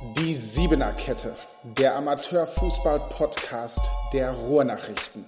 [0.00, 1.34] Die Siebener Kette,
[1.76, 3.80] der Amateurfußball-Podcast
[4.12, 5.24] der Ruhrnachrichten.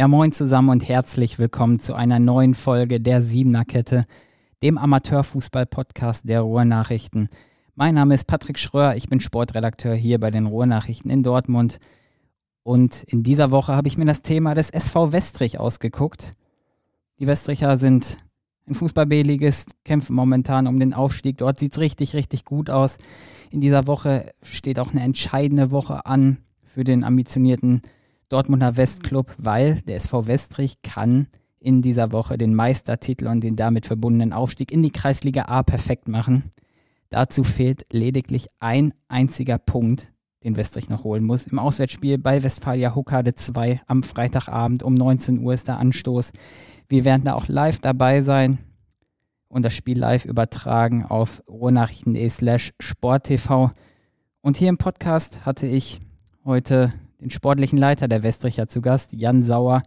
[0.00, 4.06] Ja, moin zusammen und herzlich willkommen zu einer neuen Folge der Siebener Kette,
[4.64, 7.28] dem Amateurfußball-Podcast der Ruhrnachrichten.
[7.76, 11.78] Mein Name ist Patrick Schröer, ich bin Sportredakteur hier bei den Ruhrnachrichten in Dortmund.
[12.64, 16.32] Und in dieser Woche habe ich mir das Thema des SV Westrich ausgeguckt.
[17.20, 18.18] Die Westricher sind
[18.70, 21.38] ein Fußball-B-Ligist, kämpfen momentan um den Aufstieg.
[21.38, 22.98] Dort sieht es richtig, richtig gut aus.
[23.50, 27.82] In dieser Woche steht auch eine entscheidende Woche an für den ambitionierten
[28.28, 31.28] Dortmunder Westclub, weil der SV Westrich kann
[31.60, 36.08] in dieser Woche den Meistertitel und den damit verbundenen Aufstieg in die Kreisliga A perfekt
[36.08, 36.50] machen.
[37.10, 40.12] Dazu fehlt lediglich ein einziger Punkt,
[40.44, 41.46] den Westrich noch holen muss.
[41.46, 46.32] Im Auswärtsspiel bei Westfalia Huckade 2 am Freitagabend um 19 Uhr ist der Anstoß.
[46.88, 48.58] Wir werden da auch live dabei sein
[49.48, 53.70] und das Spiel live übertragen auf ruhrnachrichten.de slash sporttv.
[54.40, 56.00] Und hier im Podcast hatte ich
[56.44, 59.82] heute den sportlichen Leiter der Westricher zu Gast, Jan Sauer,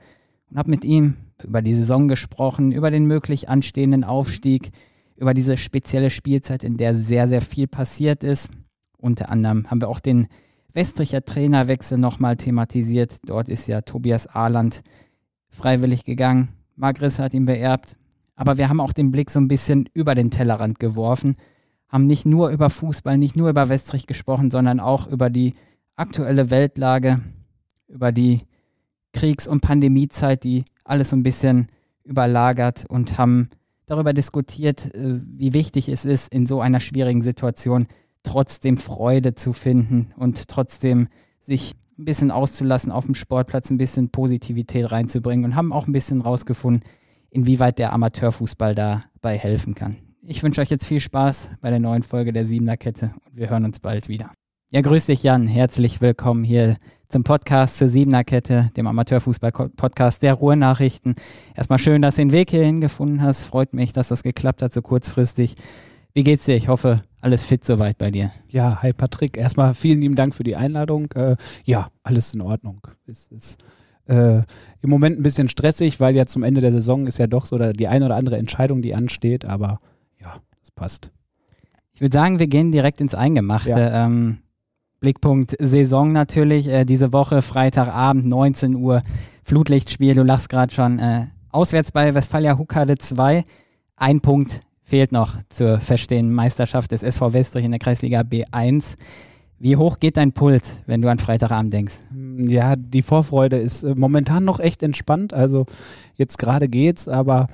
[0.50, 4.72] und habe mit ihm über die Saison gesprochen, über den möglich anstehenden Aufstieg,
[5.16, 8.52] über diese spezielle Spielzeit, in der sehr, sehr viel passiert ist.
[8.98, 10.28] Unter anderem haben wir auch den
[10.74, 13.18] Westricher Trainerwechsel nochmal thematisiert.
[13.26, 14.84] Dort ist ja Tobias Ahland
[15.50, 16.50] freiwillig gegangen.
[16.76, 17.98] Magris hat ihn beerbt.
[18.36, 21.36] Aber wir haben auch den Blick so ein bisschen über den Tellerrand geworfen,
[21.90, 25.52] haben nicht nur über Fußball, nicht nur über Westrich gesprochen, sondern auch über die
[25.96, 27.22] aktuelle Weltlage,
[27.88, 28.42] über die
[29.14, 31.68] Kriegs- und Pandemiezeit, die alles so ein bisschen
[32.04, 33.50] überlagert und haben
[33.86, 37.88] darüber diskutiert, äh, wie wichtig es ist, in so einer schwierigen Situation
[38.24, 41.10] trotzdem Freude zu finden und trotzdem
[41.42, 45.94] sich ein bisschen auszulassen auf dem Sportplatz, ein bisschen Positivität reinzubringen und haben auch ein
[45.94, 46.84] bisschen rausgefunden,
[47.30, 49.98] inwieweit der Amateurfußball dabei helfen kann.
[50.24, 53.50] Ich wünsche euch jetzt viel Spaß bei der neuen Folge der Siebener Kette und wir
[53.50, 54.32] hören uns bald wieder.
[54.72, 56.76] Ja, grüß dich Jan, herzlich willkommen hier
[57.08, 61.14] zum Podcast zur Siebener Kette, dem Amateurfußball-Podcast der Ruhrnachrichten.
[61.56, 63.44] Erstmal schön, dass du den Weg hierhin gefunden hast.
[63.44, 65.56] Freut mich, dass das geklappt hat so kurzfristig.
[66.14, 66.56] Wie geht's dir?
[66.56, 68.32] Ich hoffe, alles fit soweit bei dir.
[68.50, 69.38] Ja, hi Patrick.
[69.38, 71.12] Erstmal vielen lieben Dank für die Einladung.
[71.14, 72.82] Äh, ja, alles in Ordnung.
[73.06, 73.64] Es ist
[74.08, 74.38] äh,
[74.82, 77.58] im Moment ein bisschen stressig, weil ja zum Ende der Saison ist ja doch so
[77.58, 79.80] die eine oder andere Entscheidung, die ansteht, aber
[80.20, 81.12] ja, es passt.
[81.94, 83.70] Ich würde sagen, wir gehen direkt ins Eingemachte.
[83.70, 84.06] Ja.
[84.06, 84.40] Ähm,
[85.00, 86.68] Blickpunkt Saison natürlich.
[86.68, 89.02] Äh, diese Woche, Freitagabend, 19 Uhr,
[89.44, 90.16] Flutlichtspiel.
[90.16, 91.00] Du lachst gerade schon.
[91.00, 93.44] Äh, auswärts bei Westfalia Huckade 2.
[93.96, 98.98] Ein Punkt fehlt noch zur verstehenden Meisterschaft des SV Westrich in der Kreisliga B1.
[99.58, 102.00] Wie hoch geht dein Puls, wenn du an Freitagabend denkst?
[102.40, 105.34] Ja, die Vorfreude ist äh, momentan noch echt entspannt.
[105.34, 105.66] Also
[106.16, 107.48] jetzt gerade geht's, aber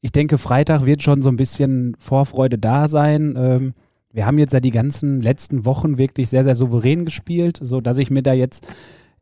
[0.00, 3.34] ich denke, Freitag wird schon so ein bisschen Vorfreude da sein.
[3.36, 3.74] Ähm,
[4.10, 8.08] wir haben jetzt ja die ganzen letzten Wochen wirklich sehr, sehr souverän gespielt, sodass ich
[8.08, 8.66] mir da jetzt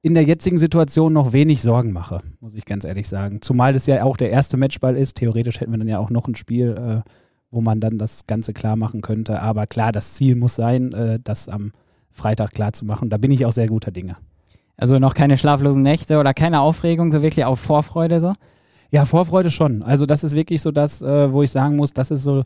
[0.00, 3.41] in der jetzigen Situation noch wenig Sorgen mache, muss ich ganz ehrlich sagen.
[3.41, 5.16] Zumal das ja auch der erste Matchball ist.
[5.16, 7.02] Theoretisch hätten wir dann ja auch noch ein Spiel.
[7.04, 7.10] Äh,
[7.50, 9.41] wo man dann das Ganze klar machen könnte.
[9.41, 11.72] Aber klar, das Ziel muss sein, äh, das am
[12.12, 13.10] Freitag klar zu machen.
[13.10, 14.16] Da bin ich auch sehr guter Dinge.
[14.76, 18.32] Also noch keine schlaflosen Nächte oder keine Aufregung, so wirklich auf Vorfreude so?
[18.91, 19.82] Ja, Vorfreude schon.
[19.82, 22.44] Also das ist wirklich so das, äh, wo ich sagen muss, das ist so,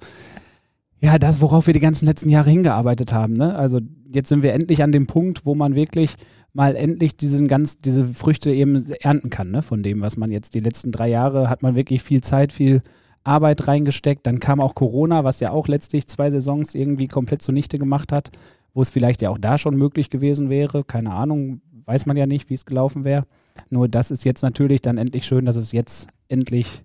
[0.99, 3.35] ja, das, worauf wir die ganzen letzten Jahre hingearbeitet haben.
[3.35, 3.55] Ne?
[3.55, 3.81] Also
[4.13, 6.15] jetzt sind wir endlich an dem Punkt, wo man wirklich
[6.53, 9.63] mal endlich diesen ganz, diese Früchte eben ernten kann, ne?
[9.63, 12.83] von dem, was man jetzt die letzten drei Jahre hat man wirklich viel Zeit, viel
[13.25, 14.27] Arbeit reingesteckt.
[14.27, 18.31] Dann kam auch Corona, was ja auch letztlich zwei Saisons irgendwie komplett zunichte gemacht hat,
[18.75, 20.85] wo es vielleicht ja auch da schon möglich gewesen wäre.
[20.85, 23.27] Keine Ahnung, weiß man ja nicht, wie es gelaufen wäre.
[23.71, 26.85] Nur das ist jetzt natürlich dann endlich schön, dass es jetzt endlich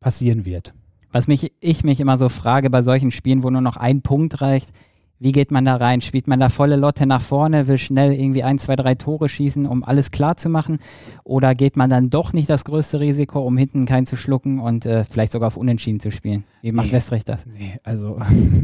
[0.00, 0.74] passieren wird.
[1.12, 4.40] Was mich, ich mich immer so frage bei solchen Spielen, wo nur noch ein Punkt
[4.40, 4.72] reicht,
[5.18, 6.00] wie geht man da rein?
[6.00, 9.66] Spielt man da volle Lotte nach vorne, will schnell irgendwie ein, zwei, drei Tore schießen,
[9.66, 10.78] um alles klar zu machen?
[11.24, 14.84] Oder geht man dann doch nicht das größte Risiko, um hinten keinen zu schlucken und
[14.84, 16.44] äh, vielleicht sogar auf Unentschieden zu spielen?
[16.60, 17.46] Wie macht nee, Westrecht das?
[17.46, 18.18] Nee, also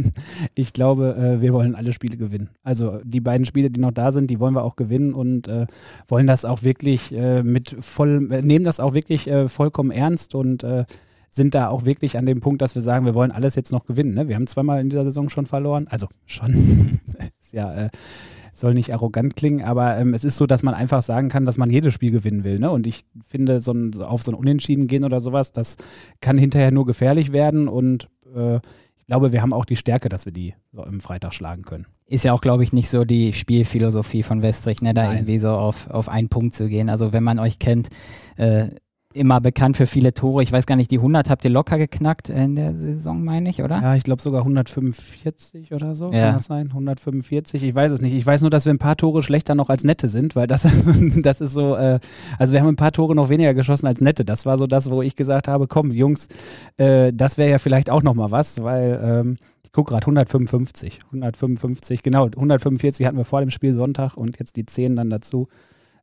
[0.54, 2.50] ich glaube, äh, wir wollen alle Spiele gewinnen.
[2.62, 5.66] Also die beiden Spiele, die noch da sind, die wollen wir auch gewinnen und äh,
[6.08, 10.34] wollen das auch wirklich äh, mit voll, äh, nehmen das auch wirklich äh, vollkommen ernst
[10.34, 10.64] und
[11.34, 13.86] sind da auch wirklich an dem Punkt, dass wir sagen, wir wollen alles jetzt noch
[13.86, 14.14] gewinnen.
[14.14, 14.28] Ne?
[14.28, 15.86] Wir haben zweimal in dieser Saison schon verloren.
[15.88, 17.00] Also schon.
[17.40, 17.90] ist ja, äh,
[18.52, 21.56] soll nicht arrogant klingen, aber ähm, es ist so, dass man einfach sagen kann, dass
[21.56, 22.58] man jedes Spiel gewinnen will.
[22.58, 22.70] Ne?
[22.70, 25.78] Und ich finde, so ein, auf so ein Unentschieden gehen oder sowas, das
[26.20, 27.66] kann hinterher nur gefährlich werden.
[27.66, 31.32] Und äh, ich glaube, wir haben auch die Stärke, dass wir die so im Freitag
[31.32, 31.86] schlagen können.
[32.06, 34.92] Ist ja auch, glaube ich, nicht so die Spielphilosophie von Westrich, ne?
[34.92, 35.16] da Nein.
[35.16, 36.90] irgendwie so auf, auf einen Punkt zu gehen.
[36.90, 37.88] Also wenn man euch kennt,
[38.36, 38.68] äh,
[39.14, 40.42] immer bekannt für viele Tore.
[40.42, 43.62] Ich weiß gar nicht, die 100 habt ihr locker geknackt in der Saison, meine ich,
[43.62, 43.80] oder?
[43.80, 46.24] Ja, ich glaube sogar 145 oder so, Ja.
[46.26, 46.68] kann das sein?
[46.68, 48.12] 145, ich weiß es nicht.
[48.14, 50.62] Ich weiß nur, dass wir ein paar Tore schlechter noch als Nette sind, weil das,
[51.22, 51.98] das ist so, äh,
[52.38, 54.24] also wir haben ein paar Tore noch weniger geschossen als Nette.
[54.24, 56.28] Das war so das, wo ich gesagt habe, komm, Jungs,
[56.76, 60.98] äh, das wäre ja vielleicht auch noch mal was, weil ähm, ich gucke gerade 155,
[61.06, 65.48] 155, genau, 145 hatten wir vor dem Spiel Sonntag und jetzt die 10 dann dazu.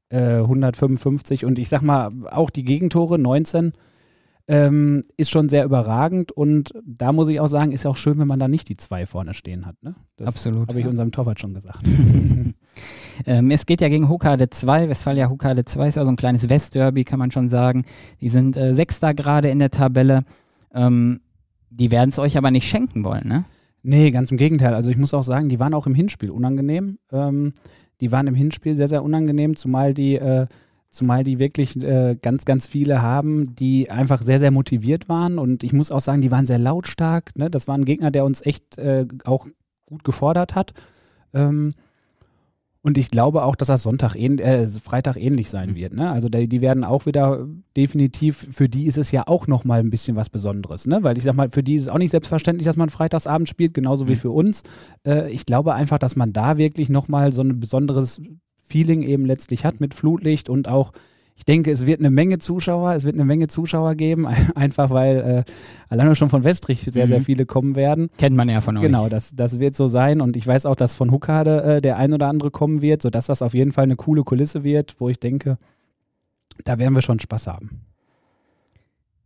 [0.10, 3.74] Äh, 155 und ich sag mal, auch die Gegentore, 19,
[4.50, 8.28] ähm, ist schon sehr überragend und da muss ich auch sagen, ist auch schön, wenn
[8.28, 9.76] man da nicht die zwei vorne stehen hat.
[9.84, 9.94] Ne?
[10.18, 10.90] Das Absolut, Habe ich ja.
[10.90, 11.82] unserem Torwart schon gesagt.
[13.28, 14.90] ähm, es geht ja gegen Hokade 2.
[14.90, 17.86] Westfalia Hokade 2 ist ja so ein kleines Westderby, kann man schon sagen.
[18.22, 20.22] Die sind äh, Sechster gerade in der Tabelle.
[20.74, 21.20] Ähm,
[21.70, 23.46] die werden es euch aber nicht schenken wollen, ne?
[23.84, 24.74] Nee, ganz im Gegenteil.
[24.74, 26.98] Also ich muss auch sagen, die waren auch im Hinspiel unangenehm.
[27.12, 27.54] Ähm,
[28.02, 30.48] die waren im Hinspiel sehr, sehr unangenehm, zumal die, äh,
[30.90, 35.38] zumal die wirklich äh, ganz, ganz viele haben, die einfach sehr, sehr motiviert waren.
[35.38, 37.36] Und ich muss auch sagen, die waren sehr lautstark.
[37.36, 37.50] Ne?
[37.50, 39.48] Das war ein Gegner, der uns echt äh, auch
[39.86, 40.74] gut gefordert hat.
[41.34, 41.74] Ähm,
[42.82, 45.94] und ich glaube auch, dass das Sonntag äh, Freitag ähnlich sein wird.
[45.94, 46.10] Ne?
[46.10, 47.46] Also die, die werden auch wieder
[47.76, 50.88] definitiv, für die ist es ja auch nochmal ein bisschen was Besonderes.
[50.88, 51.04] Ne?
[51.04, 53.74] Weil ich sag mal, für die ist es auch nicht selbstverständlich, dass man Freitagsabend spielt,
[53.74, 54.18] genauso wie Mhm.
[54.18, 54.64] für uns.
[55.06, 58.22] Äh, ich glaube einfach, dass man da wirklich nochmal so ein besonderes
[58.64, 60.94] Feeling eben letztlich hat mit Flutlicht und auch,
[61.40, 65.46] ich denke, es wird eine Menge Zuschauer, es wird eine Menge Zuschauer geben, einfach weil
[65.48, 65.52] äh,
[65.88, 67.24] alleine schon von Westrich sehr, sehr Mhm.
[67.24, 68.10] viele kommen werden.
[68.18, 68.84] Kennt man ja von euch.
[68.84, 70.20] Genau, das, das wird so sein.
[70.20, 73.28] Und ich weiß auch, dass von Huckade äh, der ein oder andere kommen wird, sodass
[73.28, 75.58] das auf jeden Fall eine coole Kulisse wird, wo ich denke,
[76.66, 77.86] da werden wir schon Spaß haben.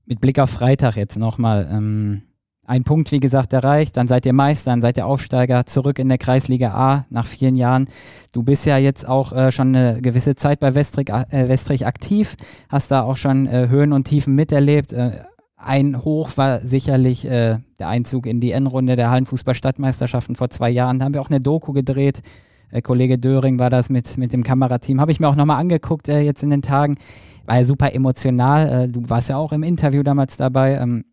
[0.05, 1.67] Mit Blick auf Freitag jetzt nochmal.
[1.73, 2.21] Ähm,
[2.65, 3.97] ein Punkt, wie gesagt, erreicht.
[3.97, 7.55] Dann seid ihr Meister, dann seid ihr Aufsteiger, zurück in der Kreisliga A nach vielen
[7.55, 7.87] Jahren.
[8.31, 12.35] Du bist ja jetzt auch äh, schon eine gewisse Zeit bei Westrich, äh, Westrich aktiv,
[12.69, 14.93] hast da auch schon äh, Höhen und Tiefen miterlebt.
[14.93, 15.23] Äh,
[15.57, 20.99] ein Hoch war sicherlich äh, der Einzug in die Endrunde der Hallenfußball-Stadtmeisterschaften vor zwei Jahren.
[20.99, 22.21] Da haben wir auch eine Doku gedreht.
[22.71, 25.01] Äh, Kollege Döring war das mit, mit dem Kamerateam.
[25.01, 26.95] Habe ich mir auch nochmal angeguckt jetzt in den Tagen.
[27.45, 28.87] War ja super emotional.
[28.87, 30.75] Du warst ja auch im Interview damals dabei.
[30.75, 31.03] Ähm,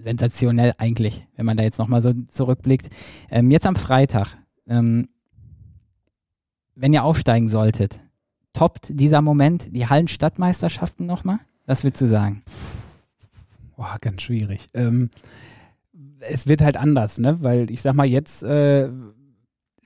[0.00, 2.90] sensationell eigentlich, wenn man da jetzt nochmal so zurückblickt.
[3.30, 5.08] Ähm, jetzt am Freitag, ähm,
[6.74, 8.00] wenn ihr aufsteigen solltet,
[8.52, 11.38] toppt dieser Moment die Hallenstadtmeisterschaften nochmal?
[11.66, 12.42] Was würdest du sagen?
[13.76, 14.66] Boah, ganz schwierig.
[14.72, 15.10] Ähm,
[16.20, 17.42] es wird halt anders, ne?
[17.42, 18.88] Weil ich sag mal, jetzt äh,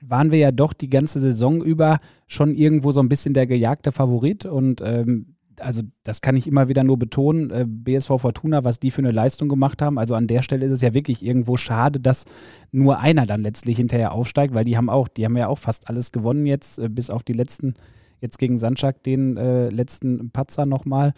[0.01, 3.91] waren wir ja doch die ganze Saison über schon irgendwo so ein bisschen der gejagte
[3.91, 8.79] Favorit und ähm, also das kann ich immer wieder nur betonen, äh, BSV Fortuna, was
[8.79, 9.97] die für eine Leistung gemacht haben.
[9.97, 12.25] Also an der Stelle ist es ja wirklich irgendwo schade, dass
[12.71, 15.89] nur einer dann letztlich hinterher aufsteigt, weil die haben auch, die haben ja auch fast
[15.89, 17.75] alles gewonnen jetzt, äh, bis auf die letzten,
[18.19, 21.13] jetzt gegen Sandschak den äh, letzten Patzer nochmal.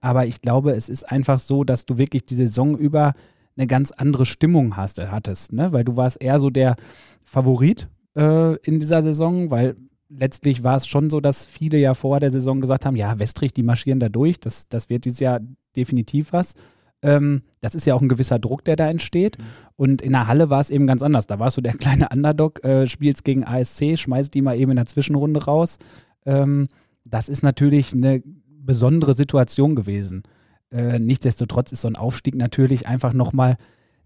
[0.00, 3.14] Aber ich glaube, es ist einfach so, dass du wirklich die Saison über
[3.56, 5.72] eine ganz andere Stimmung hast, äh, hattest, ne?
[5.72, 6.76] Weil du warst eher so der
[7.22, 9.76] Favorit äh, in dieser Saison, weil
[10.18, 13.52] letztlich war es schon so, dass viele ja vor der Saison gesagt haben, ja, Westrich,
[13.52, 15.40] die marschieren da durch, das, das wird dieses Jahr
[15.76, 16.54] definitiv was.
[17.02, 19.36] Ähm, das ist ja auch ein gewisser Druck, der da entsteht.
[19.76, 21.26] Und in der Halle war es eben ganz anders.
[21.26, 24.76] Da warst du der kleine Underdog, äh, spielst gegen ASC, schmeißt die mal eben in
[24.76, 25.78] der Zwischenrunde raus.
[26.24, 26.68] Ähm,
[27.04, 30.22] das ist natürlich eine besondere Situation gewesen.
[30.70, 33.56] Äh, nichtsdestotrotz ist so ein Aufstieg natürlich einfach nochmal,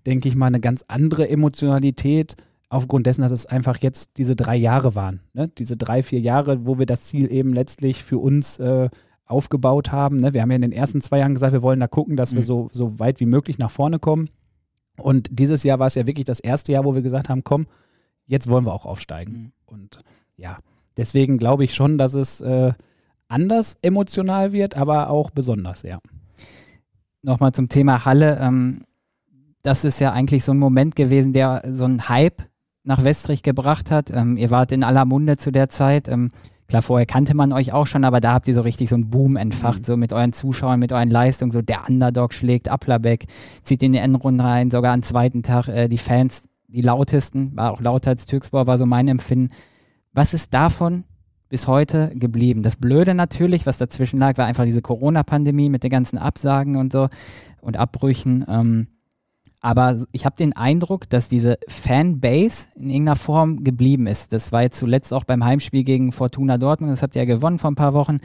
[0.04, 2.34] denke ich mal, eine ganz andere Emotionalität
[2.68, 5.20] aufgrund dessen, dass es einfach jetzt diese drei Jahre waren.
[5.32, 5.48] Ne?
[5.48, 8.90] Diese drei, vier Jahre, wo wir das Ziel eben letztlich für uns äh,
[9.24, 10.16] aufgebaut haben.
[10.16, 10.34] Ne?
[10.34, 12.40] Wir haben ja in den ersten zwei Jahren gesagt, wir wollen da gucken, dass wir
[12.40, 12.46] Mhm.
[12.46, 14.28] so, so weit wie möglich nach vorne kommen.
[14.98, 17.66] Und dieses Jahr war es ja wirklich das erste Jahr, wo wir gesagt haben, komm,
[18.26, 19.32] jetzt wollen wir auch aufsteigen.
[19.32, 19.52] Mhm.
[19.66, 20.00] Und
[20.36, 20.58] ja,
[20.96, 22.72] deswegen glaube ich schon, dass es äh,
[23.28, 26.00] anders emotional wird, aber auch besonders, ja.
[27.22, 28.38] Nochmal zum Thema Halle.
[28.40, 28.82] Ähm,
[29.62, 32.47] das ist ja eigentlich so ein Moment gewesen, der so einen Hype
[32.88, 34.10] nach Westrich gebracht hat.
[34.10, 36.08] Ähm, ihr wart in aller Munde zu der Zeit.
[36.08, 36.30] Ähm,
[36.68, 39.10] klar, vorher kannte man euch auch schon, aber da habt ihr so richtig so einen
[39.10, 39.84] Boom entfacht, Mhm.
[39.84, 41.52] so mit euren Zuschauern, mit euren Leistungen.
[41.52, 43.26] So der Underdog schlägt Applerbeck,
[43.62, 47.72] zieht in die Endrunde rein, sogar am zweiten Tag äh, die Fans, die lautesten, war
[47.72, 49.54] auch lauter als Türksbau, war so mein Empfinden.
[50.12, 51.04] Was ist davon
[51.50, 52.62] bis heute geblieben?
[52.62, 56.92] Das Blöde natürlich, was dazwischen lag, war einfach diese Corona-Pandemie mit den ganzen Absagen und
[56.92, 57.08] so
[57.60, 58.44] und Abbrüchen.
[58.48, 58.86] Ähm,
[59.60, 64.32] aber ich habe den Eindruck, dass diese Fanbase in irgendeiner Form geblieben ist.
[64.32, 67.58] Das war jetzt zuletzt auch beim Heimspiel gegen Fortuna Dortmund, das habt ihr ja gewonnen
[67.58, 68.18] vor ein paar Wochen.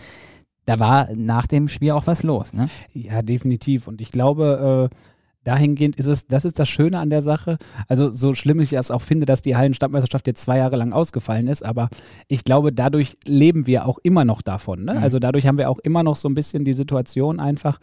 [0.66, 2.54] Da war nach dem Spiel auch was los.
[2.54, 2.70] Ne?
[2.94, 3.88] Ja, definitiv.
[3.88, 4.96] Und ich glaube, äh,
[5.44, 7.58] dahingehend ist es, das ist das Schöne an der Sache.
[7.88, 11.48] Also so schlimm ich es auch finde, dass die Hallenstadtmeisterschaft jetzt zwei Jahre lang ausgefallen
[11.48, 11.90] ist, aber
[12.28, 14.86] ich glaube, dadurch leben wir auch immer noch davon.
[14.86, 14.94] Ne?
[14.94, 15.04] Mhm.
[15.04, 17.80] Also dadurch haben wir auch immer noch so ein bisschen die Situation einfach,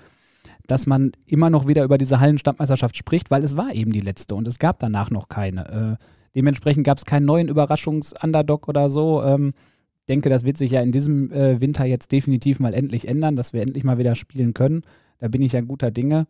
[0.71, 4.35] dass man immer noch wieder über diese Hallenstadtmeisterschaft spricht, weil es war eben die letzte
[4.35, 5.99] und es gab danach noch keine.
[6.01, 6.05] Äh,
[6.37, 9.23] dementsprechend gab es keinen neuen Überraschungs-Underdog oder so.
[9.23, 9.53] Ähm,
[10.09, 13.53] denke, das wird sich ja in diesem äh, Winter jetzt definitiv mal endlich ändern, dass
[13.53, 14.83] wir endlich mal wieder spielen können.
[15.19, 16.27] Da bin ich ja guter Dinge.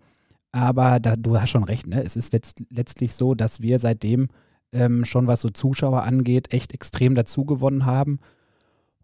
[0.52, 2.02] Aber da, du hast schon recht, ne?
[2.02, 2.32] es ist
[2.70, 4.28] letztlich so, dass wir seitdem
[4.72, 8.18] ähm, schon, was so Zuschauer angeht, echt extrem dazugewonnen haben.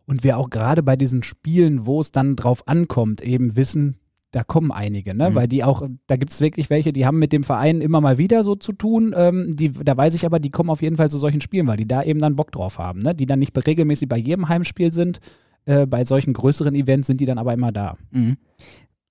[0.07, 3.97] Und wir auch gerade bei diesen Spielen, wo es dann drauf ankommt, eben wissen,
[4.37, 5.31] da kommen einige, ne?
[5.31, 5.35] Mhm.
[5.35, 8.19] Weil die auch, da gibt es wirklich welche, die haben mit dem Verein immer mal
[8.19, 9.15] wieder so zu tun.
[9.17, 11.79] Ähm, die, da weiß ich aber, die kommen auf jeden Fall zu solchen Spielen, weil
[11.79, 13.15] die da eben dann Bock drauf haben, ne?
[13.15, 15.21] Die dann nicht regelmäßig bei jedem Heimspiel sind.
[15.65, 17.95] Äh, bei solchen größeren Events sind die dann aber immer da.
[18.11, 18.37] Mhm.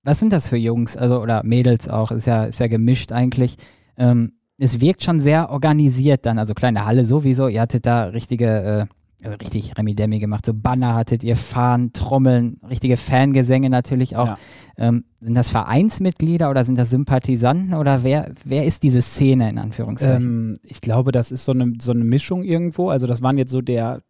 [0.03, 3.55] Was sind das für Jungs, also oder Mädels auch, ist ja, ist ja gemischt eigentlich.
[3.98, 7.48] Ähm, es wirkt schon sehr organisiert dann, also kleine Halle sowieso.
[7.48, 8.86] Ihr hattet da richtige, äh,
[9.25, 14.27] also richtig Remi-Demi gemacht, so Banner hattet ihr, Fahren, Trommeln, richtige Fangesänge natürlich auch.
[14.27, 14.38] Ja.
[14.77, 19.58] Ähm, sind das Vereinsmitglieder oder sind das Sympathisanten oder wer, wer ist diese Szene in
[19.58, 20.24] Anführungszeichen?
[20.24, 22.89] Ähm, ich glaube, das ist so eine, so eine Mischung irgendwo.
[22.89, 24.01] Also das waren jetzt so der,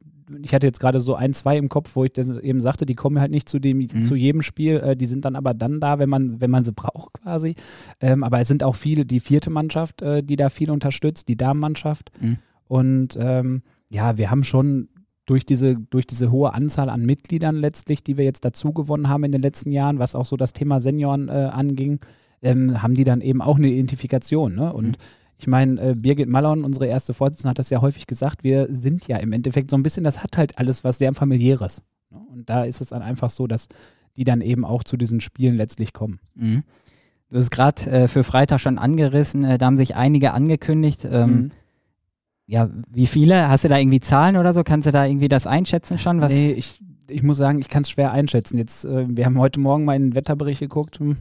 [0.41, 2.95] ich hatte jetzt gerade so ein, zwei im Kopf, wo ich das eben sagte, die
[2.95, 4.03] kommen halt nicht zu dem, mhm.
[4.03, 6.73] zu jedem Spiel, äh, die sind dann aber dann da, wenn man, wenn man sie
[6.73, 7.55] braucht quasi.
[8.01, 11.37] Ähm, aber es sind auch viele, die vierte Mannschaft, äh, die da viel unterstützt, die
[11.37, 12.11] Damenmannschaft.
[12.19, 12.37] Mhm.
[12.67, 14.89] Und ähm, ja, wir haben schon
[15.25, 19.23] durch diese, durch diese hohe Anzahl an Mitgliedern letztlich, die wir jetzt dazu gewonnen haben
[19.23, 21.99] in den letzten Jahren, was auch so das Thema Senioren äh, anging,
[22.41, 24.55] ähm, haben die dann eben auch eine Identifikation.
[24.55, 24.71] Ne?
[24.71, 24.95] Und mhm
[25.37, 29.07] ich meine, äh, Birgit Mallon, unsere erste Vorsitzende, hat das ja häufig gesagt, wir sind
[29.07, 31.83] ja im Endeffekt so ein bisschen, das hat halt alles was sehr familiäres.
[32.09, 32.19] Ne?
[32.31, 33.67] Und da ist es dann einfach so, dass
[34.15, 36.19] die dann eben auch zu diesen Spielen letztlich kommen.
[36.35, 36.63] Mhm.
[37.29, 41.05] Du hast gerade äh, für Freitag schon angerissen, äh, da haben sich einige angekündigt.
[41.09, 41.51] Ähm, mhm.
[42.47, 43.49] Ja, wie viele?
[43.49, 44.63] Hast du da irgendwie Zahlen oder so?
[44.63, 46.21] Kannst du da irgendwie das einschätzen schon?
[46.21, 46.31] Was?
[46.31, 48.57] Nee, ich, ich muss sagen, ich kann es schwer einschätzen.
[48.57, 50.99] Jetzt, äh, wir haben heute Morgen mal in den Wetterbericht geguckt.
[50.99, 51.17] Hm,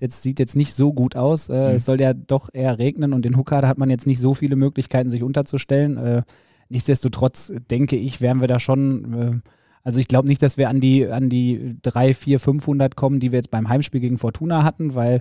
[0.00, 1.48] jetzt, sieht jetzt nicht so gut aus.
[1.48, 1.76] Äh, mhm.
[1.76, 4.56] Es soll ja doch eher regnen und in Huckade hat man jetzt nicht so viele
[4.56, 5.98] Möglichkeiten, sich unterzustellen.
[5.98, 6.22] Äh,
[6.70, 9.14] nichtsdestotrotz denke ich, werden wir da schon.
[9.14, 9.50] Äh,
[9.84, 13.32] also ich glaube nicht, dass wir an die, an die 3, 4, 500 kommen, die
[13.32, 15.20] wir jetzt beim Heimspiel gegen Fortuna hatten, weil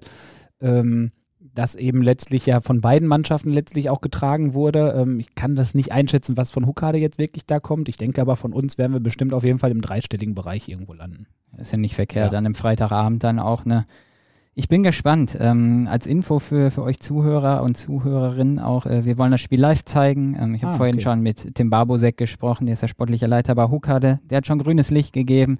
[0.61, 1.11] ähm,
[1.53, 4.95] das eben letztlich ja von beiden Mannschaften letztlich auch getragen wurde.
[4.97, 7.89] Ähm, ich kann das nicht einschätzen, was von Huckade jetzt wirklich da kommt.
[7.89, 10.93] Ich denke aber, von uns werden wir bestimmt auf jeden Fall im dreistelligen Bereich irgendwo
[10.93, 11.27] landen.
[11.57, 12.31] ist ja nicht verkehrt, ja.
[12.31, 13.85] dann im Freitagabend dann auch eine
[14.53, 15.37] ich bin gespannt.
[15.39, 19.61] Ähm, als Info für, für euch Zuhörer und Zuhörerinnen auch, äh, wir wollen das Spiel
[19.61, 20.37] live zeigen.
[20.37, 21.03] Ähm, ich habe ah, vorhin okay.
[21.03, 24.19] schon mit Tim Barbosek gesprochen, der ist der sportliche Leiter bei Hukade.
[24.29, 25.57] Der hat schon grünes Licht gegeben.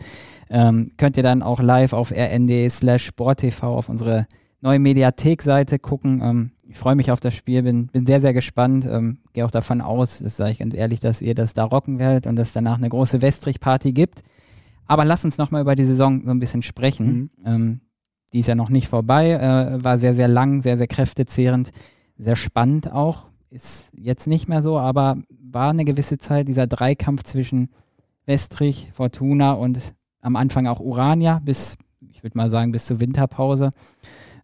[0.49, 4.27] Ähm, könnt ihr dann auch live auf rnd slash sporttv auf unsere
[4.61, 6.21] neue Mediathek-Seite gucken.
[6.23, 8.87] Ähm, ich freue mich auf das Spiel, bin, bin sehr, sehr gespannt.
[8.89, 11.99] Ähm, Gehe auch davon aus, das sage ich ganz ehrlich, dass ihr das da rocken
[11.99, 14.23] werdet und dass es danach eine große Westrich-Party gibt.
[14.85, 17.07] Aber lasst uns nochmal über die Saison so ein bisschen sprechen.
[17.07, 17.29] Mhm.
[17.45, 17.81] Ähm,
[18.33, 21.71] die ist ja noch nicht vorbei, äh, war sehr, sehr lang, sehr, sehr kräftezehrend,
[22.17, 23.27] sehr spannend auch.
[23.49, 27.69] Ist jetzt nicht mehr so, aber war eine gewisse Zeit dieser Dreikampf zwischen
[28.25, 31.77] Westrich, Fortuna und am Anfang auch Urania bis,
[32.09, 33.71] ich würde mal sagen, bis zur Winterpause.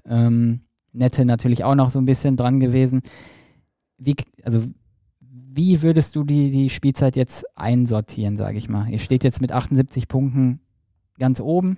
[0.08, 0.62] Ähm,
[0.94, 3.02] Nette natürlich auch noch so ein bisschen dran gewesen.
[3.98, 4.64] Wie, also,
[5.20, 8.90] wie würdest du die, die Spielzeit jetzt einsortieren, sage ich mal?
[8.90, 10.60] Ihr steht jetzt mit 78 Punkten
[11.20, 11.78] ganz oben.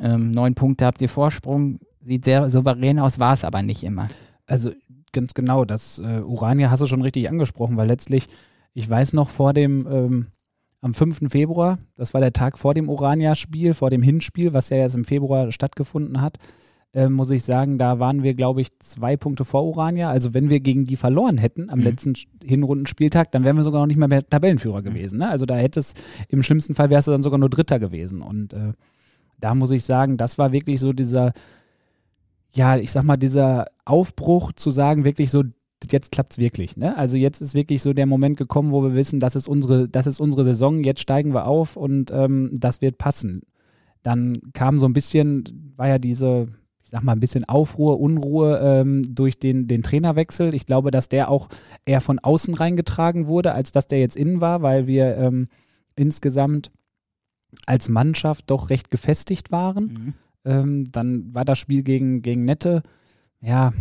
[0.00, 4.08] Ähm, neun Punkte habt ihr Vorsprung, sieht sehr souverän aus, war es aber nicht immer.
[4.46, 4.72] Also
[5.12, 8.26] ganz genau, das äh, Urania hast du schon richtig angesprochen, weil letztlich,
[8.74, 10.26] ich weiß noch vor dem, ähm,
[10.82, 11.30] am 5.
[11.30, 15.04] Februar, das war der Tag vor dem Urania-Spiel, vor dem Hinspiel, was ja erst im
[15.04, 16.38] Februar stattgefunden hat,
[16.96, 20.08] äh, muss ich sagen, da waren wir, glaube ich, zwei Punkte vor Urania.
[20.08, 21.84] Also wenn wir gegen die verloren hätten am mhm.
[21.84, 24.84] letzten Hinrundenspieltag, dann wären wir sogar noch nicht mehr, mehr Tabellenführer mhm.
[24.84, 25.18] gewesen.
[25.18, 25.28] Ne?
[25.28, 25.92] Also da hätte es,
[26.28, 28.22] im schlimmsten Fall wärst du dann sogar nur Dritter gewesen.
[28.22, 28.72] Und äh,
[29.38, 31.34] da muss ich sagen, das war wirklich so dieser,
[32.52, 35.44] ja, ich sag mal, dieser Aufbruch zu sagen, wirklich so,
[35.90, 36.78] jetzt klappt es wirklich.
[36.78, 36.96] Ne?
[36.96, 40.06] Also jetzt ist wirklich so der Moment gekommen, wo wir wissen, das ist unsere, das
[40.06, 43.42] ist unsere Saison, jetzt steigen wir auf und ähm, das wird passen.
[44.02, 46.48] Dann kam so ein bisschen, war ja diese,
[46.86, 50.54] ich sag mal, ein bisschen Aufruhr, Unruhe ähm, durch den, den Trainerwechsel.
[50.54, 51.48] Ich glaube, dass der auch
[51.84, 55.48] eher von außen reingetragen wurde, als dass der jetzt innen war, weil wir ähm,
[55.96, 56.70] insgesamt
[57.66, 59.84] als Mannschaft doch recht gefestigt waren.
[59.84, 60.14] Mhm.
[60.44, 62.84] Ähm, dann war das Spiel gegen, gegen Nette,
[63.40, 63.72] ja,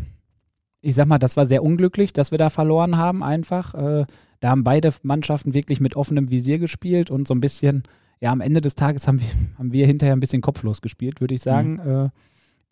[0.81, 3.75] ich sag mal, das war sehr unglücklich, dass wir da verloren haben, einfach.
[3.75, 4.07] Äh,
[4.39, 7.83] da haben beide Mannschaften wirklich mit offenem Visier gespielt und so ein bisschen,
[8.19, 9.27] ja, am Ende des Tages haben wir,
[9.59, 11.73] haben wir hinterher ein bisschen kopflos gespielt, würde ich sagen.
[11.73, 12.05] Mhm.
[12.05, 12.09] Äh,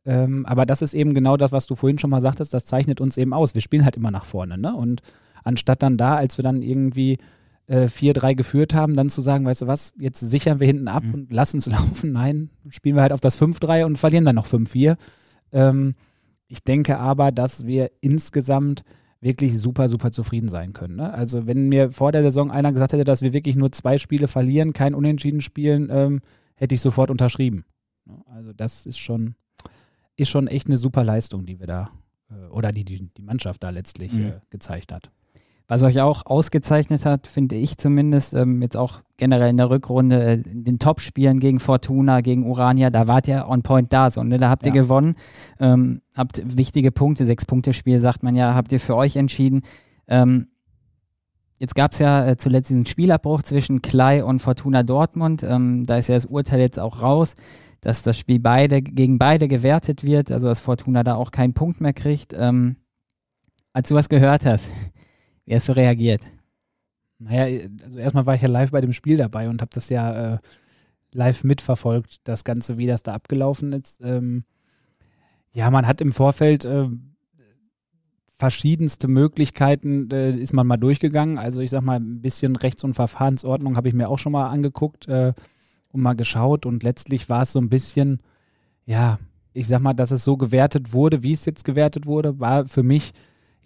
[0.05, 2.99] Ähm, aber das ist eben genau das, was du vorhin schon mal sagtest, das zeichnet
[2.99, 3.55] uns eben aus.
[3.55, 4.57] Wir spielen halt immer nach vorne.
[4.57, 4.75] Ne?
[4.75, 5.01] Und
[5.43, 7.17] anstatt dann da, als wir dann irgendwie
[7.67, 11.03] äh, 4-3 geführt haben, dann zu sagen, weißt du was, jetzt sichern wir hinten ab
[11.03, 11.13] mhm.
[11.13, 12.11] und lassen es laufen.
[12.11, 14.97] Nein, spielen wir halt auf das 5-3 und verlieren dann noch 5-4.
[15.51, 15.95] Ähm,
[16.47, 18.83] ich denke aber, dass wir insgesamt
[19.21, 20.97] wirklich super, super zufrieden sein können.
[20.97, 21.13] Ne?
[21.13, 24.27] Also wenn mir vor der Saison einer gesagt hätte, dass wir wirklich nur zwei Spiele
[24.27, 26.19] verlieren, kein Unentschieden spielen, ähm,
[26.55, 27.63] hätte ich sofort unterschrieben.
[28.25, 29.35] Also das ist schon,
[30.15, 31.89] ist schon echt eine super Leistung, die wir da,
[32.29, 34.25] äh, oder die, die die Mannschaft da letztlich mhm.
[34.25, 35.11] äh, gezeigt hat.
[35.67, 40.21] Was euch auch ausgezeichnet hat, finde ich zumindest, ähm, jetzt auch generell in der Rückrunde,
[40.21, 44.21] äh, in den Top-Spielen gegen Fortuna, gegen Urania, da wart ihr on point da, so,
[44.23, 44.37] ne?
[44.37, 45.15] da habt ihr gewonnen,
[45.59, 49.61] ähm, habt wichtige Punkte, Sechs-Punkte-Spiel, sagt man ja, habt ihr für euch entschieden.
[50.07, 50.47] Ähm,
[51.59, 55.97] jetzt gab es ja äh, zuletzt diesen Spielabbruch zwischen Klei und Fortuna Dortmund, ähm, da
[55.97, 57.35] ist ja das Urteil jetzt auch raus,
[57.83, 61.81] dass das Spiel beide gegen beide gewertet wird, also dass Fortuna da auch keinen Punkt
[61.81, 62.33] mehr kriegt.
[62.33, 62.77] Ähm,
[63.73, 64.65] als du was gehört hast,
[65.45, 66.21] wie hast du reagiert?
[67.19, 70.35] Naja, also erstmal war ich ja live bei dem Spiel dabei und habe das ja
[70.35, 70.37] äh,
[71.11, 73.99] live mitverfolgt, das Ganze, wie das da abgelaufen ist.
[74.01, 74.45] Ähm,
[75.51, 76.87] ja, man hat im Vorfeld äh,
[78.37, 81.37] verschiedenste Möglichkeiten, äh, ist man mal durchgegangen.
[81.37, 84.49] Also ich sag mal, ein bisschen Rechts- und Verfahrensordnung habe ich mir auch schon mal
[84.49, 85.33] angeguckt äh,
[85.93, 88.21] und mal geschaut und letztlich war es so ein bisschen,
[88.85, 89.19] ja,
[89.53, 92.83] ich sag mal, dass es so gewertet wurde, wie es jetzt gewertet wurde, war für
[92.83, 93.13] mich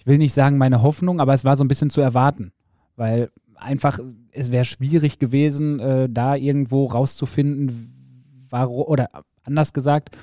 [0.08, 2.54] will nicht sagen meine Hoffnung, aber es war so ein bisschen zu erwarten,
[2.96, 4.00] weil einfach
[4.32, 9.10] es wäre schwierig gewesen, äh, da irgendwo rauszufinden, warum, oder
[9.44, 10.18] anders gesagt,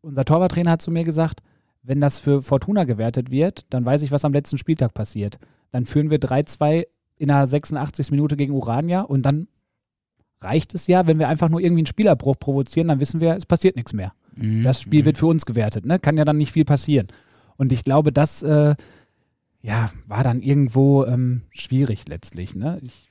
[0.00, 1.40] unser Torwarttrainer hat zu mir gesagt,
[1.82, 5.38] wenn das für Fortuna gewertet wird, dann weiß ich, was am letzten Spieltag passiert.
[5.70, 6.86] Dann führen wir 3-2
[7.16, 8.12] in der 86.
[8.12, 9.48] Minute gegen Urania und dann
[10.40, 13.46] reicht es ja, wenn wir einfach nur irgendwie einen Spielerbruch provozieren, dann wissen wir, es
[13.46, 14.12] passiert nichts mehr.
[14.36, 14.62] Mhm.
[14.62, 15.06] Das Spiel mhm.
[15.06, 15.98] wird für uns gewertet, ne?
[15.98, 17.08] Kann ja dann nicht viel passieren.
[17.56, 18.76] Und ich glaube, das äh,
[19.60, 22.54] ja, war dann irgendwo ähm, schwierig letztlich.
[22.54, 22.78] Ne?
[22.82, 23.10] Ich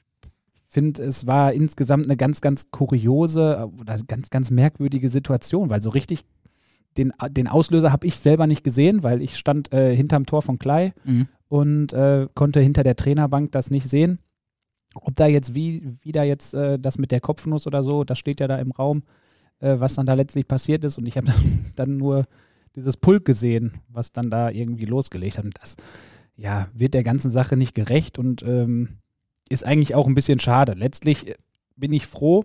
[0.67, 5.89] finde, es war insgesamt eine ganz, ganz kuriose oder ganz, ganz merkwürdige Situation, weil so
[5.89, 6.23] richtig
[6.97, 10.57] den, den Auslöser habe ich selber nicht gesehen, weil ich stand äh, hinterm Tor von
[10.57, 11.27] Klei mhm.
[11.47, 14.19] und äh, konnte hinter der Trainerbank das nicht sehen.
[15.01, 18.19] Ob da jetzt wie, wie da jetzt äh, das mit der Kopfnuss oder so, das
[18.19, 19.03] steht ja da im Raum,
[19.59, 20.97] äh, was dann da letztlich passiert ist.
[20.97, 21.31] Und ich habe
[21.75, 22.25] dann nur
[22.75, 25.45] dieses Pulk gesehen, was dann da irgendwie losgelegt hat.
[25.45, 25.75] Und das
[26.35, 28.99] ja, wird der ganzen Sache nicht gerecht und ähm,
[29.49, 30.73] ist eigentlich auch ein bisschen schade.
[30.73, 31.35] Letztlich
[31.75, 32.43] bin ich froh,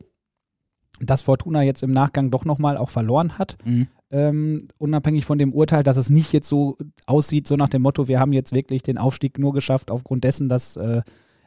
[1.01, 3.57] dass Fortuna jetzt im Nachgang doch nochmal auch verloren hat.
[3.65, 3.88] Mhm.
[4.11, 8.09] Ähm, unabhängig von dem Urteil, dass es nicht jetzt so aussieht, so nach dem Motto,
[8.09, 11.03] wir haben jetzt wirklich den Aufstieg nur geschafft aufgrund dessen, dass äh,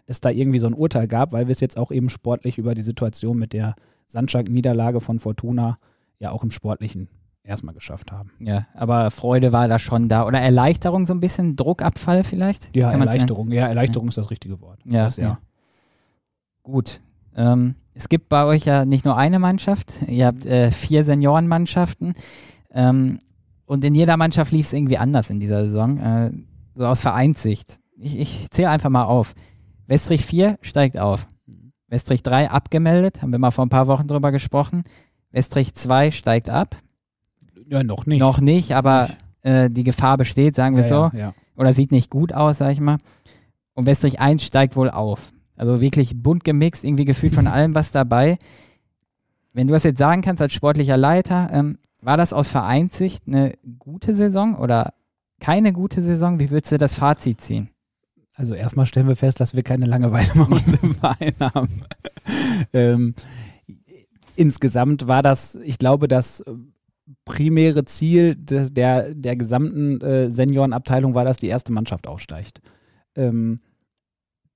[0.05, 2.75] es da irgendwie so ein Urteil gab, weil wir es jetzt auch eben sportlich über
[2.75, 3.75] die Situation mit der
[4.07, 5.79] Sandschak-Niederlage von Fortuna
[6.19, 7.09] ja auch im Sportlichen
[7.43, 8.31] erstmal geschafft haben.
[8.39, 10.25] Ja, aber Freude war da schon da.
[10.25, 12.75] Oder Erleichterung so ein bisschen, Druckabfall vielleicht?
[12.75, 13.51] Ja, Erleichterung.
[13.51, 14.09] Ja, Erleichterung ja.
[14.09, 14.79] ist das richtige Wort.
[14.85, 15.23] Ja, das, ja.
[15.23, 15.39] ja.
[16.63, 17.01] Gut.
[17.35, 22.15] Ähm, es gibt bei euch ja nicht nur eine Mannschaft, ihr habt äh, vier Seniorenmannschaften.
[22.71, 23.19] Ähm,
[23.65, 25.97] und in jeder Mannschaft lief es irgendwie anders in dieser Saison.
[25.99, 26.31] Äh,
[26.75, 27.79] so aus Vereinssicht.
[27.97, 29.33] Ich, ich zähle einfach mal auf.
[29.87, 31.27] Westrich 4 steigt auf.
[31.87, 34.83] Westrich 3 abgemeldet, haben wir mal vor ein paar Wochen drüber gesprochen.
[35.31, 36.77] Westrich 2 steigt ab.
[37.67, 38.19] Ja, noch nicht.
[38.19, 39.09] Noch nicht, aber.
[39.41, 40.95] Äh, die Gefahr besteht, sagen wir ja, so.
[40.95, 41.33] Ja, ja.
[41.55, 42.97] Oder sieht nicht gut aus, sag ich mal.
[43.73, 45.31] Und Westrich 1 steigt wohl auf.
[45.55, 48.37] Also wirklich bunt gemixt, irgendwie gefühlt von allem was dabei.
[49.53, 53.53] Wenn du das jetzt sagen kannst als sportlicher Leiter, ähm, war das aus Vereinssicht eine
[53.79, 54.93] gute Saison oder
[55.39, 56.39] keine gute Saison?
[56.39, 57.69] Wie würdest du das Fazit ziehen?
[58.35, 61.81] Also erstmal stellen wir fest, dass wir keine Langeweile bei uns im Verein haben.
[62.73, 63.15] ähm,
[64.35, 66.43] insgesamt war das, ich glaube, dass
[67.23, 72.61] primäre Ziel de, der, der gesamten äh, Seniorenabteilung war, dass die erste Mannschaft aufsteigt.
[73.15, 73.61] Ähm,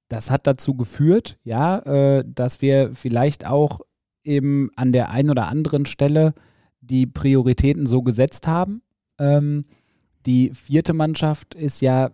[0.09, 3.81] das hat dazu geführt, ja, äh, dass wir vielleicht auch
[4.23, 6.33] eben an der einen oder anderen Stelle
[6.81, 8.81] die Prioritäten so gesetzt haben.
[9.19, 9.65] Ähm,
[10.25, 12.11] die vierte Mannschaft ist ja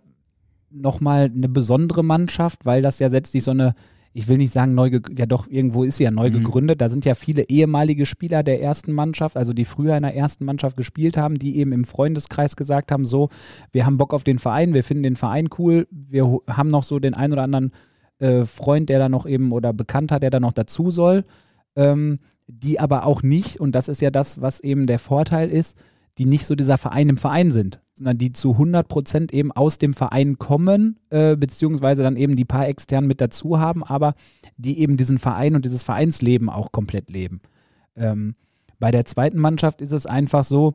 [0.70, 3.74] nochmal eine besondere Mannschaft, weil das ja letztlich so eine
[4.16, 6.42] ich will nicht sagen neu, ja doch, irgendwo ist sie ja neu mhm.
[6.42, 6.80] gegründet.
[6.80, 10.46] Da sind ja viele ehemalige Spieler der ersten Mannschaft, also die früher in der ersten
[10.46, 13.28] Mannschaft gespielt haben, die eben im Freundeskreis gesagt haben, so,
[13.72, 16.98] wir haben Bock auf den Verein, wir finden den Verein cool, wir haben noch so
[16.98, 17.72] den einen oder anderen
[18.18, 21.26] äh, Freund, der da noch eben oder Bekannter, der da noch dazu soll,
[21.74, 25.76] ähm, die aber auch nicht, und das ist ja das, was eben der Vorteil ist,
[26.18, 29.78] die nicht so dieser Verein im Verein sind, sondern die zu 100 Prozent eben aus
[29.78, 34.14] dem Verein kommen, äh, beziehungsweise dann eben die paar externen mit dazu haben, aber
[34.56, 37.40] die eben diesen Verein und dieses Vereinsleben auch komplett leben.
[37.96, 38.34] Ähm,
[38.78, 40.74] bei der zweiten Mannschaft ist es einfach so,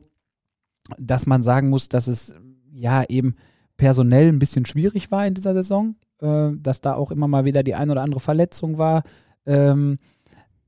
[0.98, 2.34] dass man sagen muss, dass es
[2.72, 3.36] ja eben
[3.76, 7.62] personell ein bisschen schwierig war in dieser Saison, äh, dass da auch immer mal wieder
[7.62, 9.02] die ein oder andere Verletzung war.
[9.46, 9.98] Ähm,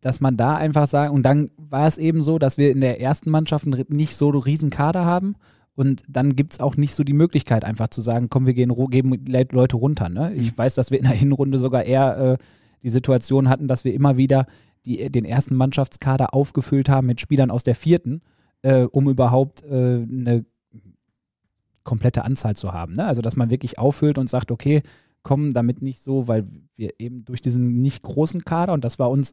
[0.05, 3.01] dass man da einfach sagen, und dann war es eben so, dass wir in der
[3.01, 5.35] ersten Mannschaft nicht so einen riesen Kader haben.
[5.77, 8.75] Und dann gibt es auch nicht so die Möglichkeit, einfach zu sagen, komm, wir gehen,
[8.91, 10.11] geben Leute runter.
[10.11, 10.35] Ne?
[10.35, 10.59] Ich mhm.
[10.59, 12.37] weiß, dass wir in der Hinrunde sogar eher äh,
[12.83, 14.45] die Situation hatten, dass wir immer wieder
[14.85, 18.21] die, den ersten Mannschaftskader aufgefüllt haben mit Spielern aus der vierten,
[18.61, 20.45] äh, um überhaupt äh, eine
[21.83, 22.93] komplette Anzahl zu haben.
[22.93, 23.07] Ne?
[23.07, 24.83] Also, dass man wirklich auffüllt und sagt, okay,
[25.23, 29.11] komm damit nicht so, weil wir eben durch diesen nicht großen Kader, und das war
[29.11, 29.33] uns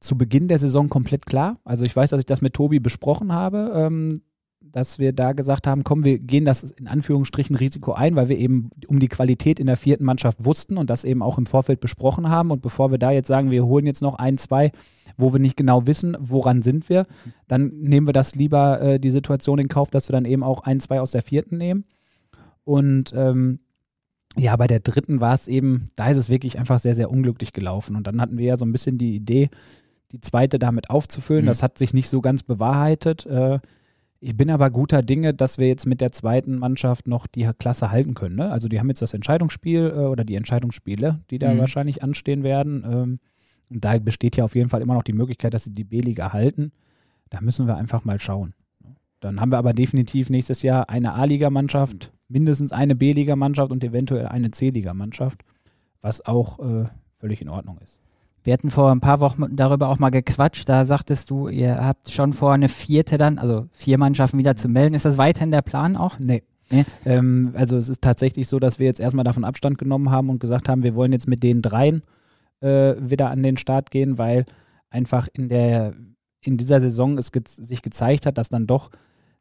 [0.00, 1.58] zu Beginn der Saison komplett klar.
[1.64, 4.20] Also ich weiß, dass ich das mit Tobi besprochen habe, ähm,
[4.60, 8.38] dass wir da gesagt haben, komm, wir gehen das in Anführungsstrichen Risiko ein, weil wir
[8.38, 11.80] eben um die Qualität in der vierten Mannschaft wussten und das eben auch im Vorfeld
[11.80, 12.50] besprochen haben.
[12.50, 14.72] Und bevor wir da jetzt sagen, wir holen jetzt noch ein, zwei,
[15.16, 17.06] wo wir nicht genau wissen, woran sind wir,
[17.48, 20.60] dann nehmen wir das lieber äh, die Situation in Kauf, dass wir dann eben auch
[20.64, 21.84] ein, zwei aus der vierten nehmen.
[22.64, 23.60] Und ähm,
[24.36, 27.52] ja, bei der dritten war es eben, da ist es wirklich einfach sehr, sehr unglücklich
[27.52, 27.96] gelaufen.
[27.96, 29.48] Und dann hatten wir ja so ein bisschen die Idee,
[30.12, 31.44] die zweite damit aufzufüllen.
[31.44, 31.48] Mhm.
[31.48, 33.26] Das hat sich nicht so ganz bewahrheitet.
[33.26, 33.58] Äh,
[34.20, 37.90] ich bin aber guter Dinge, dass wir jetzt mit der zweiten Mannschaft noch die Klasse
[37.90, 38.36] halten können.
[38.36, 38.50] Ne?
[38.50, 41.58] Also die haben jetzt das Entscheidungsspiel äh, oder die Entscheidungsspiele, die da mhm.
[41.58, 42.84] wahrscheinlich anstehen werden.
[42.84, 43.18] Ähm,
[43.70, 46.32] und da besteht ja auf jeden Fall immer noch die Möglichkeit, dass sie die B-Liga
[46.32, 46.72] halten.
[47.30, 48.54] Da müssen wir einfach mal schauen.
[49.20, 54.50] Dann haben wir aber definitiv nächstes Jahr eine A-Liga-Mannschaft, mindestens eine B-Liga-Mannschaft und eventuell eine
[54.50, 55.42] C-Liga-Mannschaft,
[56.00, 56.84] was auch äh,
[57.16, 58.00] völlig in Ordnung ist.
[58.46, 60.68] Wir hatten vor ein paar Wochen darüber auch mal gequatscht.
[60.68, 64.68] Da sagtest du, ihr habt schon vor, eine vierte dann, also vier Mannschaften wieder zu
[64.68, 64.94] melden.
[64.94, 66.20] Ist das weiterhin der Plan auch?
[66.20, 66.44] Nee.
[66.70, 66.84] nee?
[67.04, 70.38] Ähm, also es ist tatsächlich so, dass wir jetzt erstmal davon Abstand genommen haben und
[70.38, 72.04] gesagt haben, wir wollen jetzt mit den dreien
[72.60, 74.44] äh, wieder an den Start gehen, weil
[74.90, 75.94] einfach in der
[76.40, 78.92] in dieser Saison es ge sich gezeigt hat, dass dann doch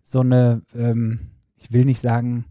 [0.02, 1.20] so eine, ähm,
[1.58, 2.46] ich will nicht sagen,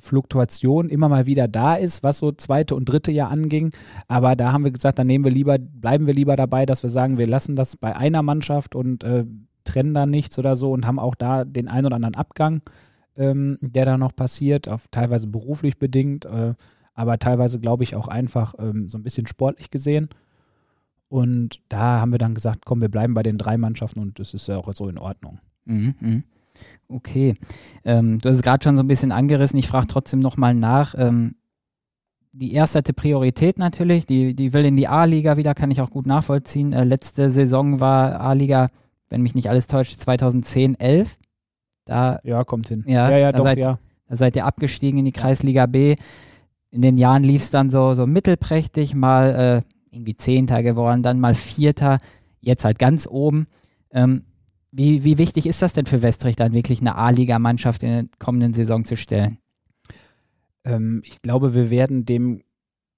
[0.00, 3.70] Fluktuation immer mal wieder da ist, was so zweite und dritte Jahr anging.
[4.08, 6.90] Aber da haben wir gesagt, dann nehmen wir lieber, bleiben wir lieber dabei, dass wir
[6.90, 9.24] sagen, wir lassen das bei einer Mannschaft und äh,
[9.64, 12.62] trennen da nichts oder so und haben auch da den einen oder anderen Abgang,
[13.16, 16.54] ähm, der da noch passiert, auf teilweise beruflich bedingt, äh,
[16.94, 20.08] aber teilweise glaube ich auch einfach ähm, so ein bisschen sportlich gesehen.
[21.08, 24.32] Und da haben wir dann gesagt, komm, wir bleiben bei den drei Mannschaften und das
[24.32, 25.40] ist ja auch so in Ordnung.
[25.64, 26.22] Mhm, mh.
[26.88, 27.34] Okay.
[27.84, 29.58] Ähm, du hast es gerade schon so ein bisschen angerissen.
[29.58, 30.94] Ich frage trotzdem nochmal nach.
[30.96, 31.36] Ähm,
[32.32, 34.06] die erste hatte Priorität natürlich.
[34.06, 36.72] Die, die will in die A-Liga wieder, kann ich auch gut nachvollziehen.
[36.72, 38.68] Äh, letzte Saison war A-Liga,
[39.08, 41.16] wenn mich nicht alles täuscht, 2010, 11.
[41.84, 42.84] Da, ja, kommt hin.
[42.86, 43.78] Ja, ja, ja doch, seid, ja.
[44.08, 45.96] Da seid ihr abgestiegen in die Kreisliga B.
[46.70, 51.18] In den Jahren lief es dann so, so mittelprächtig, mal äh, irgendwie Zehnter geworden, dann
[51.18, 51.98] mal Vierter,
[52.40, 53.48] jetzt halt ganz oben.
[53.92, 54.22] Ähm,
[54.72, 58.54] wie, wie wichtig ist das denn für Westrich, dann wirklich eine A-Liga-Mannschaft in der kommenden
[58.54, 59.38] Saison zu stellen?
[60.64, 62.42] Ähm, ich glaube, wir werden dem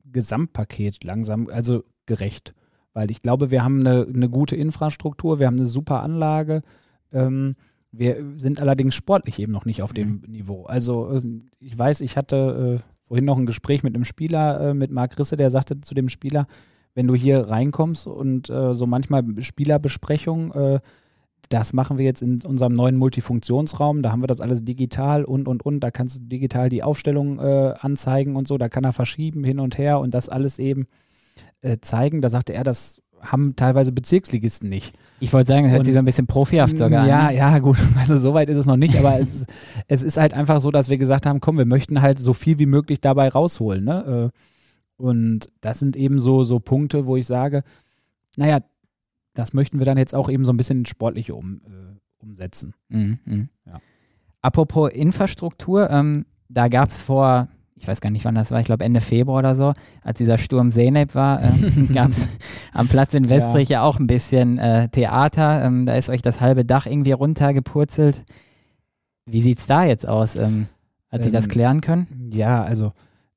[0.05, 2.55] Gesamtpaket langsam, also gerecht.
[2.93, 6.63] Weil ich glaube, wir haben eine, eine gute Infrastruktur, wir haben eine super Anlage.
[7.11, 7.53] Ähm,
[7.91, 10.33] wir sind allerdings sportlich eben noch nicht auf dem mhm.
[10.33, 10.65] Niveau.
[10.65, 11.23] Also äh,
[11.59, 15.19] ich weiß, ich hatte äh, vorhin noch ein Gespräch mit einem Spieler, äh, mit Marc
[15.19, 16.47] Risse, der sagte zu dem Spieler,
[16.95, 20.81] wenn du hier reinkommst und äh, so manchmal Spielerbesprechungen, äh,
[21.49, 24.03] das machen wir jetzt in unserem neuen Multifunktionsraum.
[24.03, 25.81] Da haben wir das alles digital und, und, und.
[25.81, 28.59] Da kannst du digital die Aufstellung äh, anzeigen und so.
[28.59, 30.87] Da kann er verschieben hin und her und das alles eben
[31.61, 32.21] äh, zeigen.
[32.23, 34.95] Da sagte er, das haben teilweise Bezirksligisten nicht.
[35.21, 37.37] Ich wollte sagen, das hört sich so ein bisschen profihaft sogar Ja, an.
[37.37, 37.77] ja, gut.
[37.97, 39.47] Also so weit ist es noch nicht, aber es, ist,
[39.87, 42.59] es ist halt einfach so, dass wir gesagt haben, komm, wir möchten halt so viel
[42.59, 43.85] wie möglich dabei rausholen.
[43.85, 44.33] Ne?
[44.33, 44.39] Äh,
[44.97, 47.63] und das sind eben so, so Punkte, wo ich sage,
[48.37, 48.61] naja,
[49.35, 52.75] das möchten wir dann jetzt auch eben so ein bisschen sportlich um, äh, umsetzen.
[52.89, 53.49] Mhm, mh.
[53.67, 53.81] ja.
[54.41, 58.67] Apropos Infrastruktur, ähm, da gab es vor, ich weiß gar nicht wann das war, ich
[58.67, 62.29] glaube Ende Februar oder so, als dieser Sturm Seneb war, äh, gab es
[62.73, 65.65] am Platz in Westrich ja, ja auch ein bisschen äh, Theater.
[65.65, 68.25] Ähm, da ist euch das halbe Dach irgendwie runtergepurzelt.
[69.27, 70.37] Wie sieht es da jetzt aus?
[70.37, 70.67] Ähm,
[71.11, 72.31] hat ähm, sich das ähm, klären können?
[72.33, 72.93] Ja, also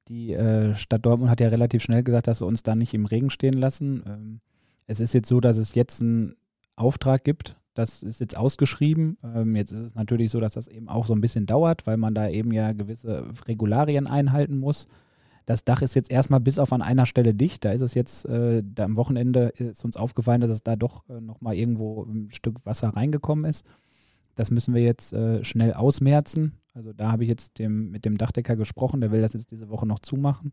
[0.08, 3.06] die äh, Stadt Dortmund hat ja relativ schnell gesagt, dass sie uns da nicht im
[3.06, 4.42] Regen stehen lassen.
[4.88, 6.36] Es ist jetzt so, dass es jetzt einen
[6.76, 7.58] Auftrag gibt.
[7.74, 9.18] Das ist jetzt ausgeschrieben.
[9.24, 11.98] Ähm, jetzt ist es natürlich so, dass das eben auch so ein bisschen dauert, weil
[11.98, 14.88] man da eben ja gewisse Regularien einhalten muss.
[15.46, 17.66] Das Dach ist jetzt erstmal bis auf an einer Stelle dicht.
[17.66, 21.08] Da ist es jetzt, äh, da am Wochenende ist uns aufgefallen, dass es da doch
[21.10, 23.66] äh, nochmal irgendwo ein Stück Wasser reingekommen ist.
[24.36, 26.54] Das müssen wir jetzt äh, schnell ausmerzen.
[26.74, 29.70] Also da habe ich jetzt dem, mit dem Dachdecker gesprochen, der will das jetzt diese
[29.70, 30.52] Woche noch zumachen.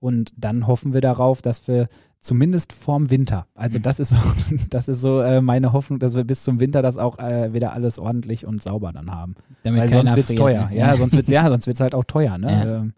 [0.00, 1.88] Und dann hoffen wir darauf, dass wir
[2.20, 3.82] zumindest vorm Winter, also mhm.
[3.82, 4.18] das ist so,
[4.70, 7.72] das ist so äh, meine Hoffnung, dass wir bis zum Winter das auch äh, wieder
[7.72, 9.34] alles ordentlich und sauber dann haben.
[9.62, 10.68] Damit weil sonst wird es teuer.
[10.70, 10.76] Ne?
[10.76, 12.38] Ja, sonst wird es ja, sonst wird's halt auch teuer.
[12.38, 12.50] Ne?
[12.50, 12.76] Ja.
[12.76, 12.94] Ähm,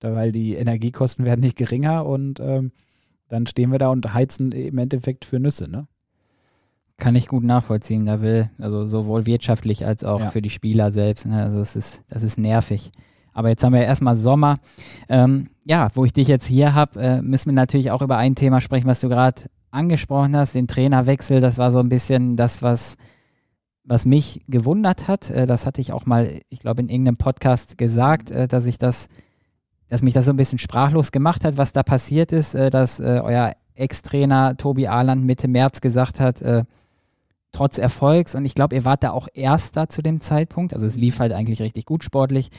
[0.00, 2.72] da, weil die Energiekosten werden nicht geringer und ähm,
[3.28, 5.68] dann stehen wir da und heizen im Endeffekt für Nüsse.
[5.68, 5.86] Ne?
[6.96, 8.06] Kann ich gut nachvollziehen.
[8.06, 10.30] Da will, also sowohl wirtschaftlich als auch ja.
[10.30, 11.26] für die Spieler selbst.
[11.26, 11.42] Ne?
[11.42, 12.92] Also es ist, das ist nervig.
[13.36, 14.56] Aber jetzt haben wir ja erstmal Sommer.
[15.10, 18.34] Ähm, ja, wo ich dich jetzt hier habe, äh, müssen wir natürlich auch über ein
[18.34, 21.42] Thema sprechen, was du gerade angesprochen hast, den Trainerwechsel.
[21.42, 22.96] Das war so ein bisschen das, was,
[23.84, 25.28] was mich gewundert hat.
[25.28, 28.78] Äh, das hatte ich auch mal, ich glaube, in irgendeinem Podcast gesagt, äh, dass ich
[28.78, 29.08] das,
[29.90, 33.00] dass mich das so ein bisschen sprachlos gemacht hat, was da passiert ist, äh, dass
[33.00, 36.64] äh, euer Ex-Trainer Tobi Ahland Mitte März gesagt hat, äh,
[37.56, 40.96] trotz Erfolgs, und ich glaube, ihr wart da auch Erster zu dem Zeitpunkt, also es
[40.96, 42.50] lief halt eigentlich richtig gut sportlich,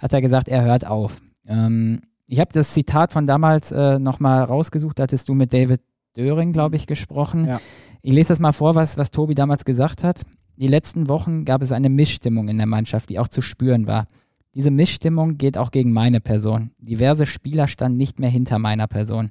[0.00, 1.20] hat er gesagt, er hört auf.
[1.46, 5.80] Ähm, ich habe das Zitat von damals äh, nochmal rausgesucht, da hattest du mit David
[6.16, 7.46] Döring, glaube ich, gesprochen.
[7.46, 7.60] Ja.
[8.02, 10.22] Ich lese das mal vor, was, was Tobi damals gesagt hat.
[10.56, 14.06] Die letzten Wochen gab es eine Missstimmung in der Mannschaft, die auch zu spüren war.
[14.54, 16.72] Diese Missstimmung geht auch gegen meine Person.
[16.78, 19.30] Diverse Spieler standen nicht mehr hinter meiner Person.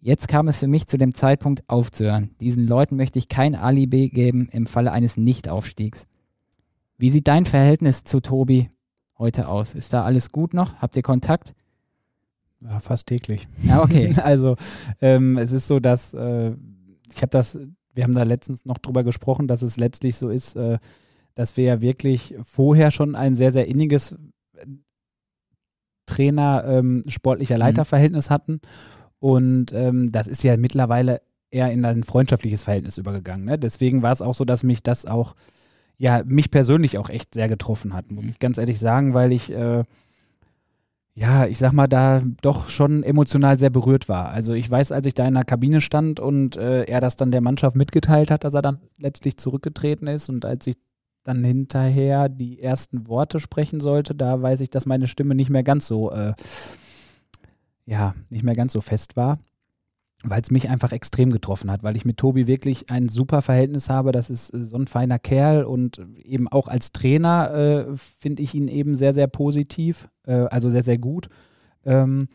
[0.00, 2.34] Jetzt kam es für mich zu dem Zeitpunkt aufzuhören.
[2.40, 6.06] Diesen Leuten möchte ich kein Alibi geben im Falle eines Nichtaufstiegs.
[6.98, 8.68] Wie sieht dein Verhältnis zu Tobi
[9.18, 9.74] heute aus?
[9.74, 10.74] Ist da alles gut noch?
[10.76, 11.54] Habt ihr Kontakt?
[12.60, 13.48] Ja, fast täglich.
[13.62, 14.14] Ja, okay.
[14.22, 14.56] also
[15.00, 16.52] ähm, es ist so, dass äh,
[17.14, 17.58] ich habe das,
[17.94, 20.78] wir haben da letztens noch drüber gesprochen, dass es letztlich so ist, äh,
[21.34, 24.12] dass wir ja wirklich vorher schon ein sehr, sehr inniges
[24.54, 24.66] äh,
[26.06, 27.56] Trainer, ähm, mhm.
[27.56, 28.34] Leiterverhältnis mhm.
[28.34, 28.60] hatten
[29.18, 33.46] und ähm, das ist ja mittlerweile eher in ein freundschaftliches Verhältnis übergegangen.
[33.46, 33.58] Ne?
[33.58, 35.34] Deswegen war es auch so, dass mich das auch,
[35.96, 39.50] ja, mich persönlich auch echt sehr getroffen hat, muss ich ganz ehrlich sagen, weil ich,
[39.50, 39.82] äh,
[41.14, 44.28] ja, ich sag mal, da doch schon emotional sehr berührt war.
[44.28, 47.30] Also ich weiß, als ich da in der Kabine stand und äh, er das dann
[47.30, 50.76] der Mannschaft mitgeteilt hat, dass er dann letztlich zurückgetreten ist und als ich
[51.24, 55.62] dann hinterher die ersten Worte sprechen sollte, da weiß ich, dass meine Stimme nicht mehr
[55.62, 56.34] ganz so äh,
[57.86, 59.38] ja, nicht mehr ganz so fest war,
[60.22, 63.88] weil es mich einfach extrem getroffen hat, weil ich mit Tobi wirklich ein super Verhältnis
[63.88, 64.12] habe.
[64.12, 68.54] Das ist äh, so ein feiner Kerl und eben auch als Trainer äh, finde ich
[68.54, 71.28] ihn eben sehr, sehr positiv, äh, also sehr, sehr gut.
[71.84, 72.28] Ähm,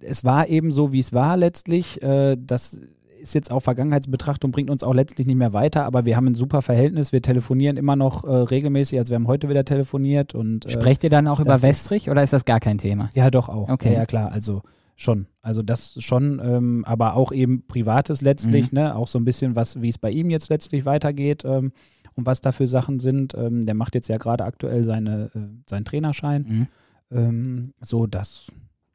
[0.00, 2.02] es war eben so, wie es war letztlich.
[2.02, 2.80] Äh, das
[3.22, 6.34] ist jetzt auch Vergangenheitsbetrachtung, bringt uns auch letztlich nicht mehr weiter, aber wir haben ein
[6.34, 7.12] super Verhältnis.
[7.12, 10.66] Wir telefonieren immer noch äh, regelmäßig, also wir haben heute wieder telefoniert und.
[10.66, 13.08] Äh, Sprecht ihr dann auch über Westrich oder ist das gar kein Thema?
[13.14, 13.68] Ja, doch auch.
[13.68, 13.92] Okay.
[13.92, 14.62] Ja, ja klar, also
[14.96, 15.26] schon.
[15.40, 18.78] Also das schon, ähm, aber auch eben Privates letztlich, mhm.
[18.78, 18.96] ne?
[18.96, 21.72] Auch so ein bisschen, was, wie es bei ihm jetzt letztlich weitergeht ähm,
[22.14, 23.34] und was da für Sachen sind.
[23.34, 26.42] Ähm, der macht jetzt ja gerade aktuell seine, äh, seinen Trainerschein.
[26.48, 26.68] Mhm.
[27.10, 28.50] Ähm, so, das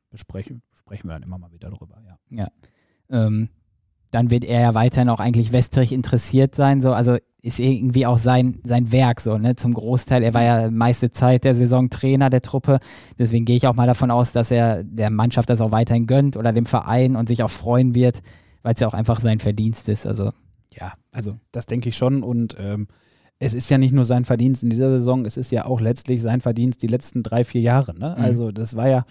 [0.10, 2.18] besprechen, sprechen wir dann immer mal wieder drüber, ja.
[2.30, 2.48] Ja.
[3.10, 3.50] Ähm,
[4.18, 6.82] dann wird er ja weiterhin auch eigentlich Westrich interessiert sein.
[6.82, 6.92] So.
[6.92, 9.56] Also ist irgendwie auch sein, sein Werk so, ne?
[9.56, 10.24] Zum Großteil.
[10.24, 12.80] Er war ja meiste Zeit der Saison Trainer der Truppe.
[13.20, 16.36] Deswegen gehe ich auch mal davon aus, dass er der Mannschaft das auch weiterhin gönnt
[16.36, 18.24] oder dem Verein und sich auch freuen wird,
[18.64, 20.08] weil es ja auch einfach sein Verdienst ist.
[20.08, 20.32] Also.
[20.74, 22.24] Ja, also das denke ich schon.
[22.24, 22.88] Und ähm,
[23.38, 26.24] es ist ja nicht nur sein Verdienst in dieser Saison, es ist ja auch letztlich
[26.24, 27.94] sein Verdienst die letzten drei, vier Jahre.
[27.94, 28.16] Ne?
[28.18, 28.24] Mhm.
[28.24, 29.06] Also das war ja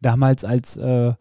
[0.00, 1.12] damals als äh,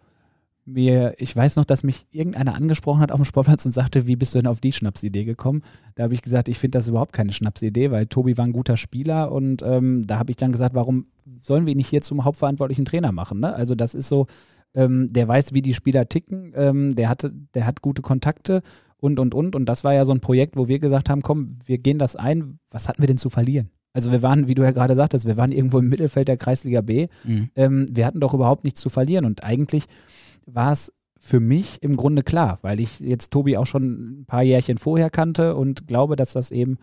[0.67, 4.17] mir, ich weiß noch, dass mich irgendeiner angesprochen hat auf dem Sportplatz und sagte, wie
[4.17, 5.63] bist du denn auf die Schnapsidee gekommen?
[5.95, 8.75] Da habe ich gesagt, ich finde das überhaupt keine Schnapsidee, weil Tobi war ein guter
[8.75, 11.07] Spieler und ähm, da habe ich dann gesagt, warum
[11.41, 13.39] sollen wir ihn nicht hier zum hauptverantwortlichen Trainer machen?
[13.39, 13.53] Ne?
[13.53, 14.27] Also das ist so,
[14.73, 18.61] ähm, der weiß, wie die Spieler ticken, ähm, der, hatte, der hat gute Kontakte
[18.97, 19.55] und, und, und.
[19.55, 22.17] Und das war ja so ein Projekt, wo wir gesagt haben, komm, wir gehen das
[22.17, 23.69] ein, was hatten wir denn zu verlieren?
[23.93, 26.81] Also wir waren, wie du ja gerade sagtest, wir waren irgendwo im Mittelfeld der Kreisliga
[26.81, 27.07] B.
[27.23, 27.49] Mhm.
[27.55, 29.85] Ähm, wir hatten doch überhaupt nichts zu verlieren und eigentlich
[30.47, 34.43] war es für mich im Grunde klar, weil ich jetzt Tobi auch schon ein paar
[34.43, 36.77] Jährchen vorher kannte und glaube, dass das eben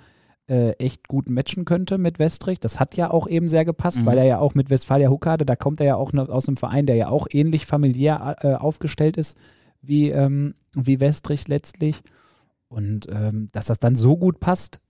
[0.49, 2.61] äh, echt gut matchen könnte mit Westrich.
[2.61, 4.07] Das hat ja auch eben sehr gepasst, mhm.
[4.07, 6.57] weil er ja auch mit Westfalia Huckade, da kommt er ja auch ne, aus einem
[6.57, 9.37] Verein, der ja auch ähnlich familiär äh, aufgestellt ist
[9.81, 12.03] wie, ähm, wie Westrich letztlich.
[12.69, 14.81] Und ähm, dass das dann so gut passt,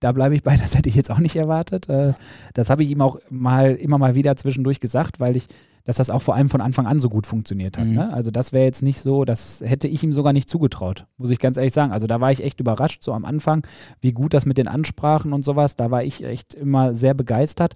[0.00, 1.88] da bleibe ich bei, das hätte ich jetzt auch nicht erwartet.
[1.88, 2.14] Äh,
[2.54, 5.46] das habe ich ihm auch mal immer mal wieder zwischendurch gesagt, weil ich
[5.86, 7.86] dass das auch vor allem von Anfang an so gut funktioniert hat.
[7.86, 7.94] Mhm.
[7.94, 8.12] Ne?
[8.12, 11.38] Also das wäre jetzt nicht so, das hätte ich ihm sogar nicht zugetraut, muss ich
[11.38, 11.92] ganz ehrlich sagen.
[11.92, 13.66] Also da war ich echt überrascht, so am Anfang,
[14.00, 17.74] wie gut das mit den Ansprachen und sowas, da war ich echt immer sehr begeistert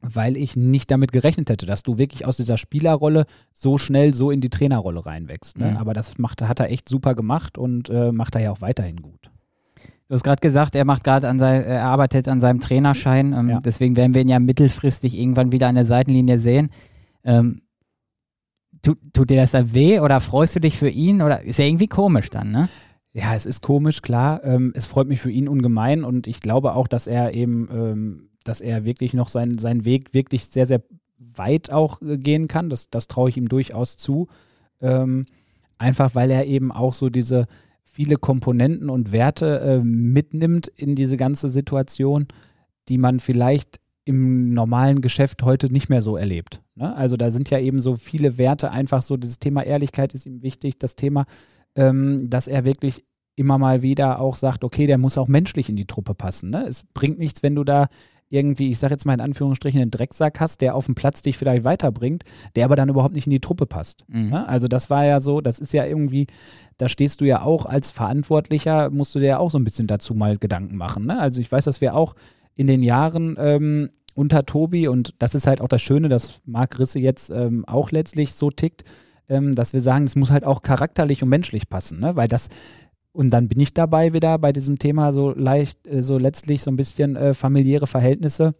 [0.00, 4.30] weil ich nicht damit gerechnet hätte, dass du wirklich aus dieser Spielerrolle so schnell so
[4.30, 5.58] in die Trainerrolle reinwächst.
[5.58, 5.72] Ne?
[5.72, 5.76] Mhm.
[5.76, 9.02] Aber das macht, hat er echt super gemacht und äh, macht er ja auch weiterhin
[9.02, 9.30] gut.
[10.08, 13.34] Du hast gerade gesagt, er macht gerade an sein, er arbeitet an seinem Trainerschein.
[13.34, 13.60] Ähm, ja.
[13.60, 16.70] Deswegen werden wir ihn ja mittelfristig irgendwann wieder an der Seitenlinie sehen.
[17.28, 17.60] Ähm,
[18.82, 21.20] tut, tut dir das dann weh oder freust du dich für ihn?
[21.22, 22.68] Oder ist ja irgendwie komisch dann, ne?
[23.12, 24.42] Ja, es ist komisch, klar.
[24.44, 28.30] Ähm, es freut mich für ihn ungemein und ich glaube auch, dass er eben, ähm,
[28.44, 30.82] dass er wirklich noch sein, seinen Weg wirklich sehr, sehr
[31.18, 32.70] weit auch äh, gehen kann.
[32.70, 34.28] Das, das traue ich ihm durchaus zu.
[34.80, 35.26] Ähm,
[35.76, 37.46] einfach weil er eben auch so diese
[37.82, 42.28] viele Komponenten und Werte äh, mitnimmt in diese ganze Situation,
[42.88, 46.62] die man vielleicht im normalen Geschäft heute nicht mehr so erlebt.
[46.76, 46.96] Ne?
[46.96, 50.40] Also da sind ja eben so viele Werte, einfach so, dieses Thema Ehrlichkeit ist ihm
[50.42, 51.26] wichtig, das Thema,
[51.76, 53.04] ähm, dass er wirklich
[53.36, 56.48] immer mal wieder auch sagt, okay, der muss auch menschlich in die Truppe passen.
[56.48, 56.64] Ne?
[56.66, 57.88] Es bringt nichts, wenn du da
[58.30, 61.36] irgendwie, ich sage jetzt mal in Anführungsstrichen, einen Drecksack hast, der auf dem Platz dich
[61.36, 62.24] vielleicht weiterbringt,
[62.56, 64.06] der aber dann überhaupt nicht in die Truppe passt.
[64.08, 64.30] Mhm.
[64.30, 64.48] Ne?
[64.48, 66.28] Also das war ja so, das ist ja irgendwie,
[66.78, 69.86] da stehst du ja auch als Verantwortlicher, musst du dir ja auch so ein bisschen
[69.86, 71.04] dazu mal Gedanken machen.
[71.04, 71.18] Ne?
[71.18, 72.14] Also ich weiß, dass wir auch
[72.58, 76.78] in den Jahren ähm, unter Tobi und das ist halt auch das Schöne, dass Marc
[76.78, 78.82] Risse jetzt ähm, auch letztlich so tickt,
[79.28, 82.16] ähm, dass wir sagen, es muss halt auch charakterlich und menschlich passen, ne?
[82.16, 82.48] weil das
[83.12, 86.70] und dann bin ich dabei wieder bei diesem Thema so leicht, äh, so letztlich so
[86.70, 88.54] ein bisschen äh, familiäre Verhältnisse.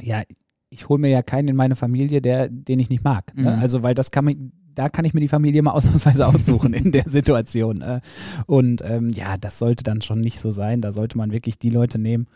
[0.00, 0.22] Ja,
[0.68, 3.36] ich hole mir ja keinen in meine Familie, der, den ich nicht mag.
[3.36, 3.42] Ne?
[3.42, 3.60] Mhm.
[3.60, 6.92] Also, weil das kann man, da kann ich mir die Familie mal ausnahmsweise aussuchen in
[6.92, 7.80] der Situation.
[7.80, 8.00] Äh.
[8.46, 10.80] Und ähm, ja, das sollte dann schon nicht so sein.
[10.80, 12.26] Da sollte man wirklich die Leute nehmen,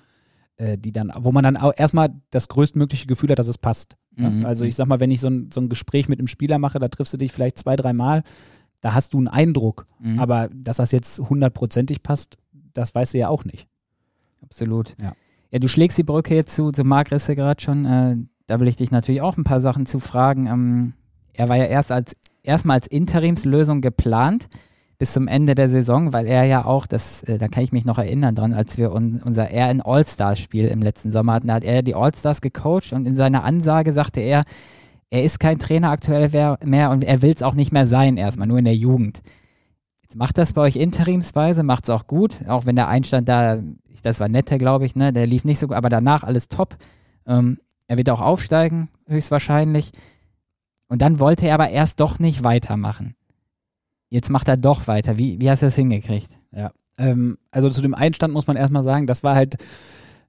[0.56, 3.96] äh, die dann, wo man dann auch erstmal das größtmögliche Gefühl hat, dass es passt.
[4.14, 4.44] Mhm.
[4.46, 6.78] Also ich sag mal, wenn ich so ein, so ein Gespräch mit einem Spieler mache,
[6.78, 8.20] da triffst du dich vielleicht zwei, dreimal.
[8.20, 8.24] Mal
[8.80, 9.86] da hast du einen Eindruck.
[9.98, 10.18] Mhm.
[10.18, 12.36] Aber dass das jetzt hundertprozentig passt,
[12.72, 13.66] das weißt du ja auch nicht.
[14.42, 14.94] Absolut.
[15.00, 15.14] Ja,
[15.50, 17.84] ja du schlägst die Brücke jetzt zu, zu Marc Risse gerade schon.
[17.84, 18.16] Äh,
[18.46, 20.46] da will ich dich natürlich auch ein paar Sachen zu fragen.
[20.46, 20.92] Ähm,
[21.32, 24.48] er war ja erst als erstmal als Interimslösung geplant
[24.98, 27.84] bis zum Ende der Saison, weil er ja auch, das, äh, da kann ich mich
[27.84, 31.54] noch erinnern dran, als wir un, unser er in All-Stars-Spiel im letzten Sommer hatten, da
[31.54, 34.44] hat er die All-Stars gecoacht und in seiner Ansage sagte er,
[35.10, 38.48] er ist kein Trainer aktuell mehr und er will es auch nicht mehr sein, erstmal
[38.48, 39.22] nur in der Jugend.
[40.02, 43.58] Jetzt macht das bei euch interimsweise, macht es auch gut, auch wenn der Einstand da,
[44.02, 46.76] das war netter, glaube ich, ne, der lief nicht so gut, aber danach alles top.
[47.26, 49.92] Ähm, er wird auch aufsteigen, höchstwahrscheinlich.
[50.88, 53.14] Und dann wollte er aber erst doch nicht weitermachen.
[54.08, 55.18] Jetzt macht er doch weiter.
[55.18, 56.30] Wie, wie hast du das hingekriegt?
[56.52, 59.56] Ja, ähm, also zu dem Einstand muss man erstmal sagen, das war halt,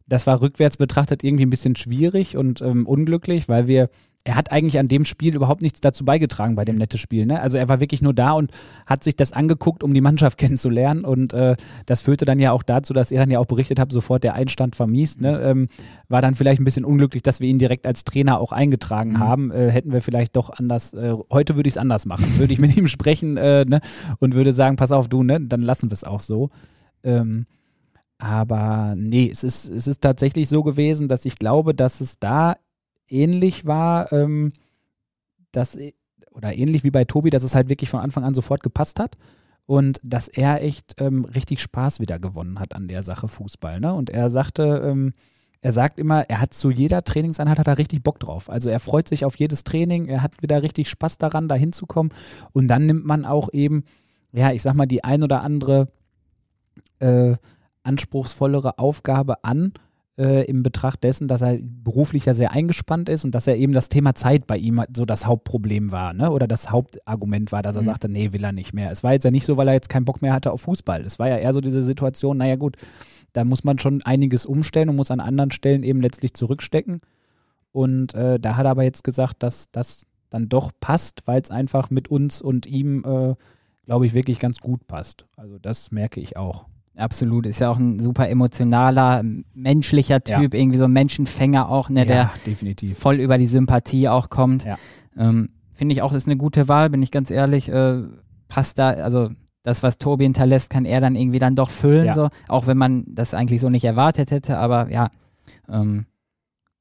[0.07, 3.89] das war rückwärts betrachtet irgendwie ein bisschen schwierig und ähm, unglücklich, weil wir
[4.27, 7.25] er hat eigentlich an dem Spiel überhaupt nichts dazu beigetragen bei dem nette Spiel.
[7.25, 7.39] Ne?
[7.39, 8.51] Also er war wirklich nur da und
[8.85, 11.05] hat sich das angeguckt, um die Mannschaft kennenzulernen.
[11.05, 13.91] Und äh, das führte dann ja auch dazu, dass er dann ja auch berichtet hat,
[13.91, 15.21] sofort der Einstand vermiest.
[15.21, 15.39] Ne?
[15.41, 15.69] Ähm,
[16.09, 19.19] war dann vielleicht ein bisschen unglücklich, dass wir ihn direkt als Trainer auch eingetragen mhm.
[19.19, 19.51] haben.
[19.51, 22.25] Äh, hätten wir vielleicht doch anders, äh, heute würde ich es anders machen.
[22.37, 23.79] Würde ich mit ihm sprechen äh, ne?
[24.19, 25.39] und würde sagen, pass auf, du, ne?
[25.39, 26.49] dann lassen wir es auch so.
[27.03, 27.45] Ähm,
[28.17, 32.57] aber nee, es ist, es ist tatsächlich so gewesen, dass ich glaube, dass es da
[33.09, 34.51] ähnlich war, ähm,
[35.51, 35.77] dass,
[36.31, 39.17] oder ähnlich wie bei Tobi, dass es halt wirklich von Anfang an sofort gepasst hat
[39.65, 43.79] und dass er echt ähm, richtig Spaß wieder gewonnen hat an der Sache Fußball.
[43.79, 43.93] Ne?
[43.93, 45.13] Und er sagte, ähm,
[45.61, 48.49] er sagt immer, er hat zu jeder Trainingseinheit hat er richtig Bock drauf.
[48.49, 52.13] Also er freut sich auf jedes Training, er hat wieder richtig Spaß daran, da hinzukommen.
[52.53, 53.83] Und dann nimmt man auch eben,
[54.31, 55.89] ja, ich sag mal, die ein oder andere
[56.99, 57.35] äh,
[57.83, 59.73] anspruchsvollere Aufgabe an
[60.17, 63.73] äh, im Betracht dessen, dass er beruflich ja sehr eingespannt ist und dass er eben
[63.73, 66.31] das Thema Zeit bei ihm so das Hauptproblem war, ne?
[66.31, 67.87] Oder das Hauptargument war, dass er mhm.
[67.87, 68.91] sagte, nee, will er nicht mehr.
[68.91, 71.05] Es war jetzt ja nicht so, weil er jetzt keinen Bock mehr hatte auf Fußball.
[71.05, 72.77] Es war ja eher so diese Situation, naja gut,
[73.33, 77.01] da muss man schon einiges umstellen und muss an anderen Stellen eben letztlich zurückstecken.
[77.71, 81.51] Und äh, da hat er aber jetzt gesagt, dass das dann doch passt, weil es
[81.51, 83.35] einfach mit uns und ihm, äh,
[83.85, 85.25] glaube ich, wirklich ganz gut passt.
[85.35, 86.65] Also das merke ich auch.
[86.97, 90.59] Absolut, ist ja auch ein super emotionaler, menschlicher Typ, ja.
[90.59, 92.97] irgendwie so ein Menschenfänger auch, ne, der definitiv.
[92.97, 94.65] voll über die Sympathie auch kommt.
[94.65, 94.79] Ja.
[95.15, 97.69] Ähm, Finde ich auch, ist eine gute Wahl, bin ich ganz ehrlich.
[97.69, 98.01] Äh,
[98.47, 99.29] passt da, also
[99.61, 102.15] das, was Tobi hinterlässt, kann er dann irgendwie dann doch füllen, ja.
[102.15, 105.11] so, auch wenn man das eigentlich so nicht erwartet hätte, aber ja,
[105.69, 106.07] ähm,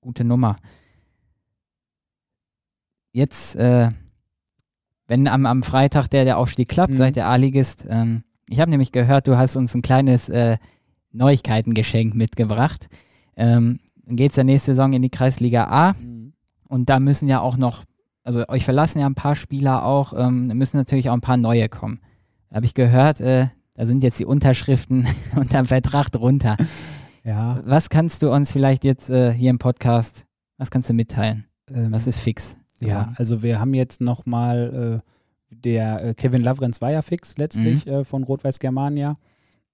[0.00, 0.56] gute Nummer.
[3.12, 3.90] Jetzt, äh,
[5.08, 6.96] wenn am, am Freitag der, der Aufstieg klappt, mhm.
[6.96, 10.58] seid der A-Ligist, ähm, ich habe nämlich gehört, du hast uns ein kleines äh,
[11.12, 12.88] Neuigkeitengeschenk mitgebracht.
[13.36, 15.94] Ähm, dann geht es ja nächste Saison in die Kreisliga A.
[15.94, 16.32] Mhm.
[16.68, 17.84] Und da müssen ja auch noch,
[18.22, 21.36] also euch verlassen ja ein paar Spieler auch, ähm, da müssen natürlich auch ein paar
[21.36, 22.00] neue kommen.
[22.50, 25.06] Da habe ich gehört, äh, da sind jetzt die Unterschriften
[25.36, 26.56] unterm Vertrag drunter.
[27.24, 27.60] Ja.
[27.64, 30.26] Was kannst du uns vielleicht jetzt äh, hier im Podcast,
[30.58, 31.46] was kannst du mitteilen?
[31.68, 32.56] Ähm, was ist fix?
[32.80, 35.15] Ja, also wir haben jetzt nochmal äh,
[35.50, 37.92] der äh, Kevin Lavrenz war ja fix letztlich mhm.
[37.92, 39.14] äh, von Rot-Weiß Germania.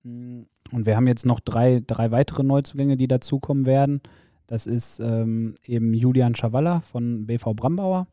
[0.03, 0.43] Mm,
[0.73, 4.01] und wir haben jetzt noch drei, drei weitere Neuzugänge, die dazukommen werden.
[4.47, 8.07] Das ist ähm, eben Julian Schawalla von BV Brambauer,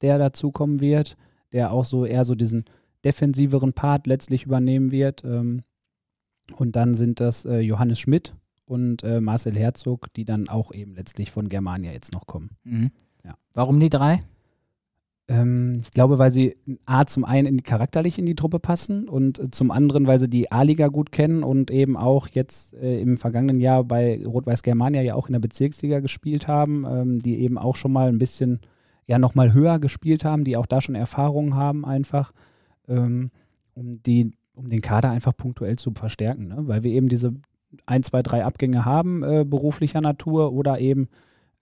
[0.00, 1.16] der dazukommen wird.
[1.52, 2.64] der auch so eher so diesen
[3.04, 5.24] defensiveren Part letztlich übernehmen wird.
[5.24, 5.62] Ähm,
[6.56, 8.34] und dann sind das äh, Johannes Schmidt
[8.64, 12.50] und äh, Marcel Herzog, die dann auch eben letztlich von Germania jetzt noch kommen.
[12.64, 12.90] Mhm.
[13.24, 13.36] Ja.
[13.52, 14.20] Warum die drei?
[15.32, 19.38] Ähm, ich glaube, weil sie A, zum einen in, charakterlich in die Truppe passen und
[19.38, 23.16] äh, zum anderen, weil sie die A-Liga gut kennen und eben auch jetzt äh, im
[23.16, 27.56] vergangenen Jahr bei Rot-Weiß Germania ja auch in der Bezirksliga gespielt haben, ähm, die eben
[27.56, 28.60] auch schon mal ein bisschen,
[29.06, 32.32] ja, nochmal höher gespielt haben, die auch da schon Erfahrungen haben einfach,
[32.88, 33.30] ähm,
[33.74, 36.56] um, die, um den Kader einfach punktuell zu verstärken, ne?
[36.66, 37.34] weil wir eben diese
[37.86, 41.08] ein, zwei, drei Abgänge haben, äh, beruflicher Natur oder eben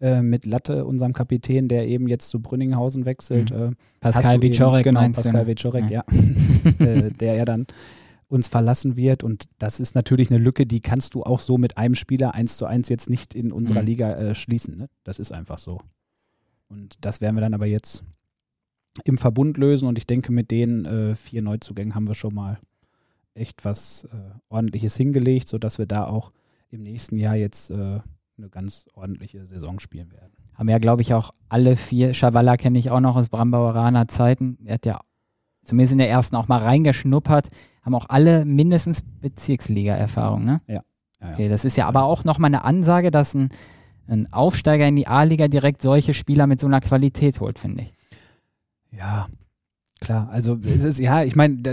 [0.00, 3.50] äh, mit Latte, unserem Kapitän, der eben jetzt zu Brünninghausen wechselt.
[3.50, 3.56] Mhm.
[3.56, 3.70] Äh,
[4.00, 5.46] Pascal Wiczorek, genau, Pascal ne?
[5.46, 6.04] Wiczorek, Ja.
[6.78, 7.66] äh, der ja dann
[8.28, 11.76] uns verlassen wird und das ist natürlich eine Lücke, die kannst du auch so mit
[11.76, 13.86] einem Spieler eins zu eins jetzt nicht in unserer Mhm.
[13.86, 14.76] Liga äh, schließen.
[14.78, 14.88] Ne?
[15.04, 15.80] Das ist einfach so.
[16.68, 18.04] Und das werden wir dann aber jetzt
[19.04, 22.58] im Verbund lösen und ich denke, mit den äh, vier Neuzugängen haben wir schon mal
[23.34, 24.08] echt was
[24.48, 26.32] Ordentliches hingelegt, sodass wir da auch
[26.70, 28.00] im nächsten Jahr jetzt äh,
[28.40, 30.32] eine ganz ordentliche Saison spielen werden.
[30.54, 32.12] Haben ja, glaube ich, auch alle vier.
[32.12, 34.58] Schawalla kenne ich auch noch aus Brambaueraner Zeiten.
[34.64, 35.00] Er hat ja
[35.64, 37.48] zumindest in der ersten auch mal reingeschnuppert.
[37.82, 40.60] Haben auch alle mindestens Bezirksliga-Erfahrung, ne?
[40.66, 40.82] Ja,
[41.20, 41.32] ja.
[41.32, 43.50] Okay, das ist ja aber auch nochmal eine Ansage, dass ein,
[44.06, 47.94] ein Aufsteiger in die A-Liga direkt solche Spieler mit so einer Qualität holt, finde ich.
[48.90, 49.28] Ja,
[50.00, 50.28] klar.
[50.30, 51.72] Also es ist, ja, ich meine, da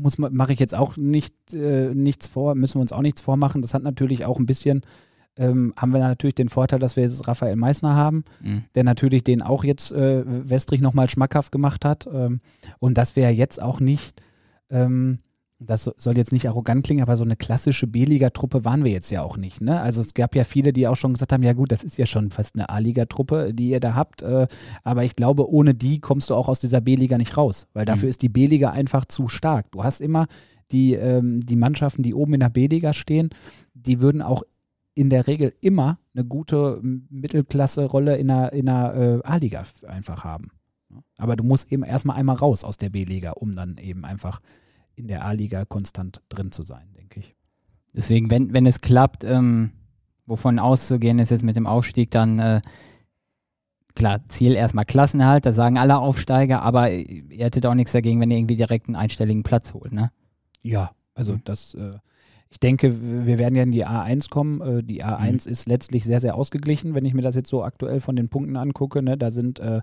[0.00, 3.20] muss man, mache ich jetzt auch nicht äh, nichts vor, müssen wir uns auch nichts
[3.20, 3.62] vormachen.
[3.62, 4.82] Das hat natürlich auch ein bisschen,
[5.38, 8.64] ähm, haben wir natürlich den Vorteil, dass wir jetzt Raphael Meissner haben, Mhm.
[8.74, 12.08] der natürlich den auch jetzt äh, Westrich nochmal schmackhaft gemacht hat.
[12.12, 12.40] Ähm,
[12.80, 14.20] und dass wir ja jetzt auch nicht,
[14.70, 15.20] ähm,
[15.60, 19.10] das so- soll jetzt nicht arrogant klingen, aber so eine klassische B-Liga-Truppe waren wir jetzt
[19.10, 19.60] ja auch nicht.
[19.60, 19.80] Ne?
[19.80, 22.06] Also es gab ja viele, die auch schon gesagt haben, ja gut, das ist ja
[22.06, 24.22] schon fast eine A-Liga-Truppe, die ihr da habt.
[24.22, 24.46] Äh,
[24.84, 28.04] aber ich glaube, ohne die kommst du auch aus dieser B-Liga nicht raus, weil dafür
[28.06, 28.10] Mhm.
[28.10, 29.70] ist die B-Liga einfach zu stark.
[29.72, 30.26] Du hast immer
[30.70, 33.30] die, ähm, die Mannschaften, die oben in der B-Liga stehen,
[33.74, 34.42] die würden auch
[34.98, 40.50] in der Regel immer eine gute Mittelklasse-Rolle in der, in der äh, A-Liga einfach haben.
[41.18, 44.40] Aber du musst eben erstmal einmal raus aus der B-Liga, um dann eben einfach
[44.96, 47.36] in der A-Liga konstant drin zu sein, denke ich.
[47.94, 49.70] Deswegen, wenn, wenn es klappt, ähm,
[50.26, 52.60] wovon auszugehen ist jetzt mit dem Aufstieg, dann äh,
[53.94, 58.30] klar, Ziel erstmal Klassenerhalt, da sagen alle Aufsteiger, aber ihr hättet auch nichts dagegen, wenn
[58.32, 60.10] ihr irgendwie direkt einen einstelligen Platz holt, ne?
[60.62, 61.42] Ja, also Mhm.
[61.44, 61.98] das, äh,
[62.50, 64.60] ich denke, wir werden ja in die A1 kommen.
[64.60, 68.00] Äh, die A1 ist letztlich sehr, sehr ausgeglichen, wenn ich mir das jetzt so aktuell
[68.00, 69.02] von den Punkten angucke.
[69.02, 69.18] Ne?
[69.18, 69.80] Da sind äh,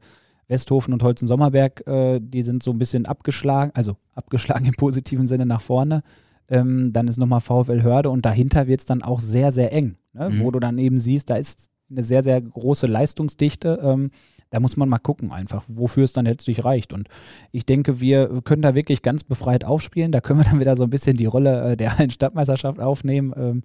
[0.48, 5.46] Westhofen und Holzen-Sommerberg, äh, die sind so ein bisschen abgeschlagen, also abgeschlagen im positiven Sinne
[5.46, 6.04] nach vorne.
[6.48, 9.98] Ähm, dann ist nochmal VfL Hörde und dahinter wird es dann auch sehr, sehr eng,
[10.14, 10.30] ne?
[10.30, 10.40] Mhm.
[10.42, 13.80] wo du dann eben siehst, da ist eine sehr, sehr große Leistungsdichte.
[13.82, 14.12] Ähm,
[14.50, 16.94] da muss man mal gucken einfach, wofür es dann letztlich reicht.
[16.94, 17.10] Und
[17.52, 20.12] ich denke, wir können da wirklich ganz befreit aufspielen.
[20.12, 23.34] Da können wir dann wieder so ein bisschen die Rolle äh, der allen Stadtmeisterschaft aufnehmen.
[23.36, 23.62] Ähm,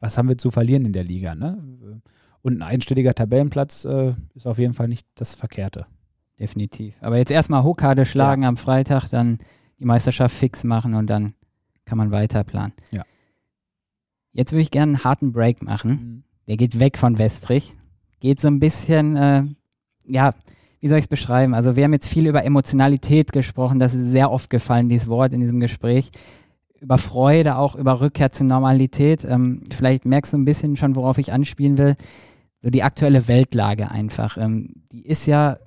[0.00, 1.34] was haben wir zu verlieren in der Liga?
[1.34, 2.02] Ne?
[2.42, 5.86] Und ein einstelliger Tabellenplatz äh, ist auf jeden Fall nicht das Verkehrte.
[6.38, 6.94] Definitiv.
[7.00, 9.38] Aber jetzt erstmal Hochkarte schlagen am Freitag, dann
[9.80, 11.34] die Meisterschaft fix machen und dann
[11.84, 12.72] kann man weiter planen.
[12.92, 13.02] Ja.
[14.32, 16.24] Jetzt würde ich gerne einen harten Break machen.
[16.46, 17.74] Der geht weg von Westrich.
[18.20, 19.44] Geht so ein bisschen, äh,
[20.08, 20.32] ja,
[20.80, 21.54] wie soll ich es beschreiben?
[21.54, 23.78] Also wir haben jetzt viel über Emotionalität gesprochen.
[23.78, 26.10] Das ist sehr oft gefallen, dieses Wort in diesem Gespräch.
[26.80, 29.24] Über Freude, auch über Rückkehr zur Normalität.
[29.24, 31.96] Ähm, vielleicht merkst du ein bisschen schon, worauf ich anspielen will.
[32.62, 34.36] So die aktuelle Weltlage einfach.
[34.36, 35.58] Ähm, die ist ja,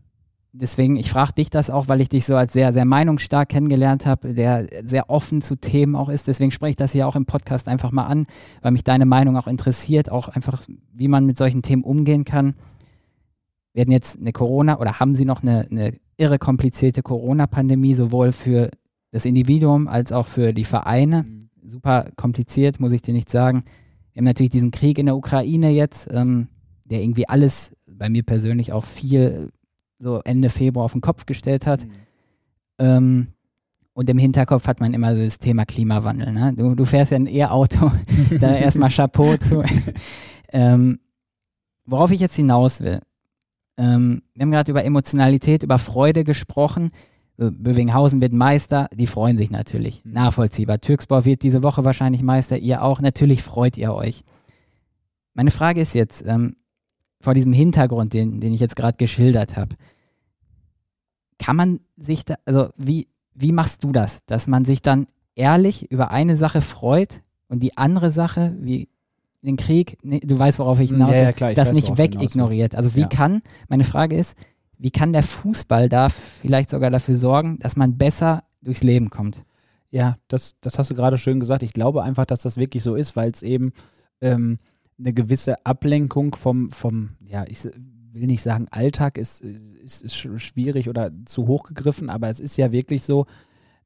[0.54, 4.06] deswegen, ich frage dich das auch, weil ich dich so als sehr, sehr meinungsstark kennengelernt
[4.06, 6.30] habe, der sehr offen zu Themen auch ist.
[6.30, 8.26] Deswegen spreche ich das hier auch im Podcast einfach mal an,
[8.62, 10.64] weil mich deine Meinung auch interessiert, auch einfach,
[10.94, 12.56] wie man mit solchen Themen umgehen kann.
[13.74, 18.32] Wir hatten jetzt eine Corona oder haben sie noch eine, eine irre komplizierte Corona-Pandemie, sowohl
[18.32, 18.70] für
[19.12, 21.26] das Individuum als auch für die Vereine.
[21.64, 23.62] Super kompliziert, muss ich dir nicht sagen.
[24.14, 26.48] Wir haben natürlich diesen Krieg in der Ukraine jetzt, ähm,
[26.86, 29.52] der irgendwie alles, bei mir persönlich auch viel
[30.00, 31.86] so Ende Februar auf den Kopf gestellt hat.
[32.80, 33.28] Ähm,
[33.94, 36.34] und im Hinterkopf hat man immer das Thema Klimawandel.
[36.34, 36.54] Ne?
[36.56, 37.92] Du, du fährst ja ein E-Auto,
[38.40, 39.64] da erstmal Chapeau zu.
[40.52, 41.00] ähm,
[41.86, 43.02] worauf ich jetzt hinaus will.
[43.82, 46.92] Ähm, wir haben gerade über Emotionalität, über Freude gesprochen.
[47.38, 50.06] So, Bövinghausen wird Meister, die freuen sich natürlich.
[50.06, 50.14] Mhm.
[50.14, 50.80] Nachvollziehbar.
[50.80, 53.02] Türkspor wird diese Woche wahrscheinlich Meister, ihr auch.
[53.02, 54.24] Natürlich freut ihr euch.
[55.34, 56.56] Meine Frage ist jetzt, ähm,
[57.22, 59.76] vor diesem Hintergrund, den, den ich jetzt gerade geschildert habe,
[61.40, 65.92] kann man sich da, also wie, wie machst du das, dass man sich dann ehrlich
[65.92, 68.90] über eine Sache freut und die andere Sache, wie
[69.42, 71.76] den Krieg, nee, du weißt, worauf ich hinaus will, Ja, ja, klar, ich das weiß,
[71.76, 72.76] nicht wegignoriert.
[72.76, 73.08] Also wie Ja.
[73.08, 74.38] kann, meine Frage ist,
[74.78, 79.44] wie kann der Fußball da vielleicht sogar dafür sorgen, dass man besser durchs Leben kommt?
[79.90, 81.64] Ja, das, das hast du gerade schön gesagt.
[81.64, 83.74] Ich glaube einfach, dass das wirklich so ist, weil es eben
[84.22, 84.60] ähm,
[84.98, 87.64] eine gewisse Ablenkung vom, vom, ja, ich
[88.14, 92.58] will nicht sagen, Alltag ist, ist, ist schwierig oder zu hoch gegriffen, aber es ist
[92.58, 93.26] ja wirklich so,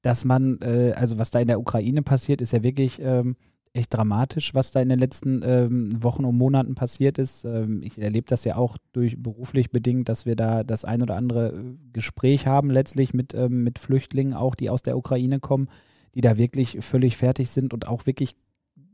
[0.02, 3.36] dass man, äh, also was da in der Ukraine passiert, ist ja wirklich ähm,
[3.76, 7.44] echt dramatisch, was da in den letzten ähm, Wochen und Monaten passiert ist.
[7.46, 11.16] Ähm, ich erlebe das ja auch durch beruflich bedingt, dass wir da das ein oder
[11.16, 15.68] andere äh, Gespräch haben, letztlich mit, ähm, mit Flüchtlingen, auch die aus der Ukraine kommen,
[16.16, 18.36] die da wirklich völlig fertig sind und auch wirklich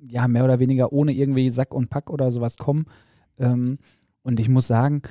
[0.07, 2.85] ja mehr oder weniger ohne irgendwie Sack und Pack oder sowas kommen.
[3.37, 3.77] Ähm,
[4.23, 5.03] und ich muss sagen,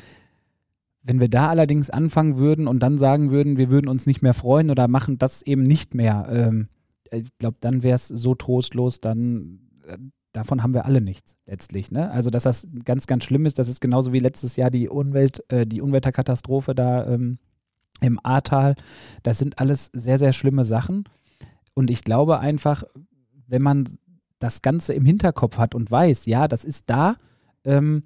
[1.03, 4.35] wenn wir da allerdings anfangen würden und dann sagen würden, wir würden uns nicht mehr
[4.35, 6.69] freuen oder machen das eben nicht mehr, ähm,
[7.11, 9.99] ich glaube, dann wäre es so trostlos, dann äh,
[10.33, 11.91] davon haben wir alle nichts letztlich.
[11.91, 12.11] Ne?
[12.11, 15.45] Also, dass das ganz, ganz schlimm ist, das ist genauso wie letztes Jahr die Umwelt,
[15.51, 17.39] äh, die Unwetterkatastrophe da ähm,
[18.01, 18.77] im Ahrtal.
[19.23, 21.05] Das sind alles sehr, sehr schlimme Sachen.
[21.75, 22.85] Und ich glaube einfach,
[23.47, 23.89] wenn man
[24.39, 27.17] das Ganze im Hinterkopf hat und weiß, ja, das ist da,
[27.65, 28.05] ähm,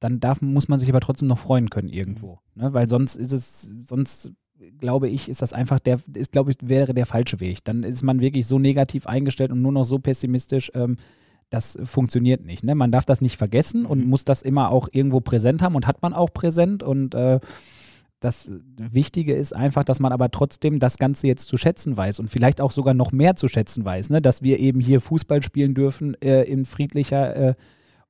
[0.00, 2.40] dann darf, muss man sich aber trotzdem noch freuen können irgendwo.
[2.54, 2.72] Ne?
[2.72, 4.32] Weil sonst ist es, sonst
[4.78, 7.64] glaube ich, ist das einfach der, ist, glaube ich, wäre der falsche Weg.
[7.64, 10.96] Dann ist man wirklich so negativ eingestellt und nur noch so pessimistisch, ähm,
[11.50, 12.64] das funktioniert nicht.
[12.64, 12.74] Ne?
[12.74, 14.10] Man darf das nicht vergessen und mhm.
[14.10, 17.40] muss das immer auch irgendwo präsent haben und hat man auch präsent und äh,
[18.20, 22.30] das Wichtige ist einfach, dass man aber trotzdem das Ganze jetzt zu schätzen weiß und
[22.30, 24.22] vielleicht auch sogar noch mehr zu schätzen weiß, ne?
[24.22, 27.54] dass wir eben hier Fußball spielen dürfen äh, in friedlicher äh,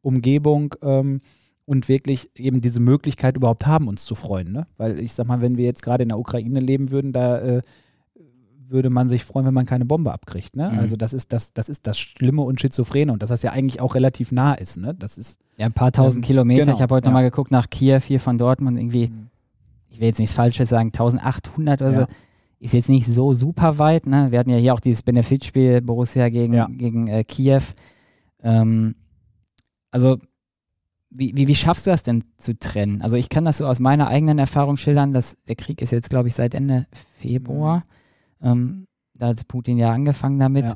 [0.03, 1.21] Umgebung ähm,
[1.65, 4.53] und wirklich eben diese Möglichkeit überhaupt haben, uns zu freuen.
[4.53, 4.67] Ne?
[4.77, 7.63] Weil ich sag mal, wenn wir jetzt gerade in der Ukraine leben würden, da äh,
[8.69, 10.57] würde man sich freuen, wenn man keine Bombe abkriegt.
[10.57, 10.71] Ne?
[10.71, 10.79] Mhm.
[10.79, 13.81] Also das ist das, das ist das Schlimme und Schizophrene und dass das ja eigentlich
[13.81, 14.79] auch relativ nah ist.
[14.79, 14.95] Ne?
[14.95, 16.65] Das ist ja ein paar tausend ähm, Kilometer.
[16.65, 17.11] Genau, ich habe heute ja.
[17.11, 19.09] nochmal geguckt nach Kiew hier von Dortmund irgendwie.
[19.09, 19.33] Mhm
[19.93, 22.01] ich will jetzt nichts Falsches sagen, 1800 oder ja.
[22.01, 22.07] so,
[22.61, 24.07] ist jetzt nicht so super weit.
[24.07, 24.31] Ne?
[24.31, 26.67] Wir hatten ja hier auch dieses Benefitspiel Borussia gegen, ja.
[26.71, 27.63] gegen äh, Kiew.
[28.43, 28.95] Ähm,
[29.91, 30.19] also,
[31.15, 33.03] wie, wie, wie schaffst du das denn zu trennen?
[33.03, 36.11] Also, ich kann das so aus meiner eigenen Erfahrung schildern, dass der Krieg ist jetzt,
[36.11, 36.87] glaube ich, seit Ende
[37.19, 37.85] Februar.
[38.41, 38.49] Mhm.
[38.49, 38.87] Ähm,
[39.19, 40.67] da hat Putin ja angefangen damit.
[40.67, 40.75] Ja.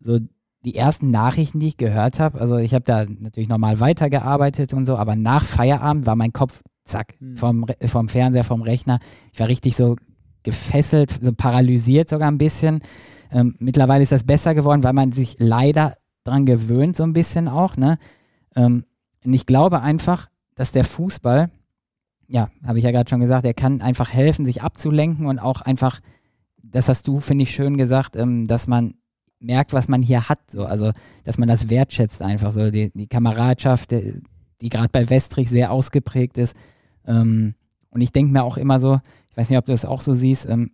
[0.00, 0.18] So,
[0.64, 4.86] die ersten Nachrichten, die ich gehört habe, also ich habe da natürlich normal weitergearbeitet und
[4.86, 7.36] so, aber nach Feierabend war mein Kopf zack, mhm.
[7.36, 8.98] vom, vom Fernseher, vom Rechner.
[9.32, 9.96] Ich war richtig so
[10.42, 12.80] gefesselt, so paralysiert sogar ein bisschen.
[13.30, 17.48] Ähm, mittlerweile ist das besser geworden, weil man sich leider dran gewöhnt, so ein bisschen
[17.48, 17.76] auch.
[17.76, 17.98] Ne?
[18.54, 18.84] Ähm,
[19.24, 21.50] und ich glaube einfach, dass der Fußball,
[22.28, 25.60] ja, habe ich ja gerade schon gesagt, er kann einfach helfen, sich abzulenken und auch
[25.60, 26.00] einfach,
[26.62, 28.94] das hast du, finde ich, schön gesagt, ähm, dass man
[29.40, 30.50] merkt, was man hier hat.
[30.50, 30.64] So.
[30.64, 30.92] Also,
[31.24, 34.22] dass man das wertschätzt einfach so, die, die Kameradschaft, die,
[34.60, 36.56] die gerade bei Westrich sehr ausgeprägt ist.
[37.06, 37.54] Ähm,
[37.90, 39.00] und ich denke mir auch immer so,
[39.30, 40.72] ich weiß nicht, ob du das auch so siehst, ähm,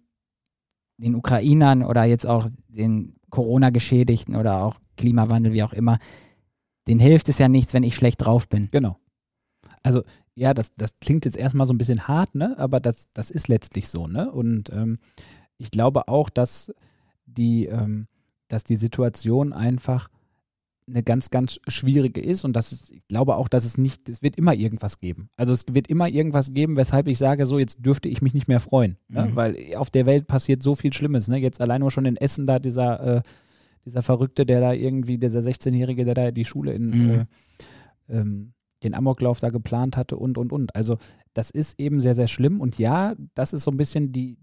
[0.99, 5.99] den Ukrainern oder jetzt auch den Corona-Geschädigten oder auch Klimawandel, wie auch immer,
[6.91, 8.69] den hilft es ja nichts, wenn ich schlecht drauf bin.
[8.73, 8.99] Genau.
[9.85, 10.03] Also,
[10.35, 12.59] ja, das, das klingt jetzt erstmal so ein bisschen hart, ne?
[12.59, 14.29] Aber das, das ist letztlich so, ne?
[14.29, 14.99] Und ähm,
[15.57, 16.75] ich glaube auch, dass
[17.27, 18.09] die, ähm,
[18.49, 20.09] dass die Situation einfach
[20.89, 24.21] eine ganz, ganz schwierige ist und das ist, ich glaube auch, dass es nicht, es
[24.21, 25.31] wird immer irgendwas geben.
[25.37, 28.49] Also es wird immer irgendwas geben, weshalb ich sage, so jetzt dürfte ich mich nicht
[28.49, 29.27] mehr freuen, ne?
[29.27, 29.37] mhm.
[29.37, 31.29] weil auf der Welt passiert so viel Schlimmes.
[31.29, 31.39] Ne?
[31.39, 33.23] Jetzt allein nur schon in Essen da dieser, äh,
[33.85, 37.11] dieser Verrückte, der da irgendwie, dieser 16-Jährige, der da die Schule in mhm.
[37.11, 37.27] äh,
[38.09, 38.53] ähm,
[38.83, 40.75] den Amoklauf da geplant hatte und, und, und.
[40.75, 40.97] Also
[41.35, 44.39] das ist eben sehr, sehr schlimm und ja, das ist so ein bisschen die,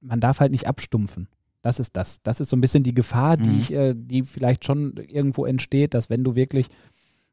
[0.00, 1.28] man darf halt nicht abstumpfen.
[1.62, 2.22] Das ist das.
[2.22, 3.58] Das ist so ein bisschen die Gefahr, die, mhm.
[3.58, 6.68] ich, äh, die vielleicht schon irgendwo entsteht, dass wenn du wirklich,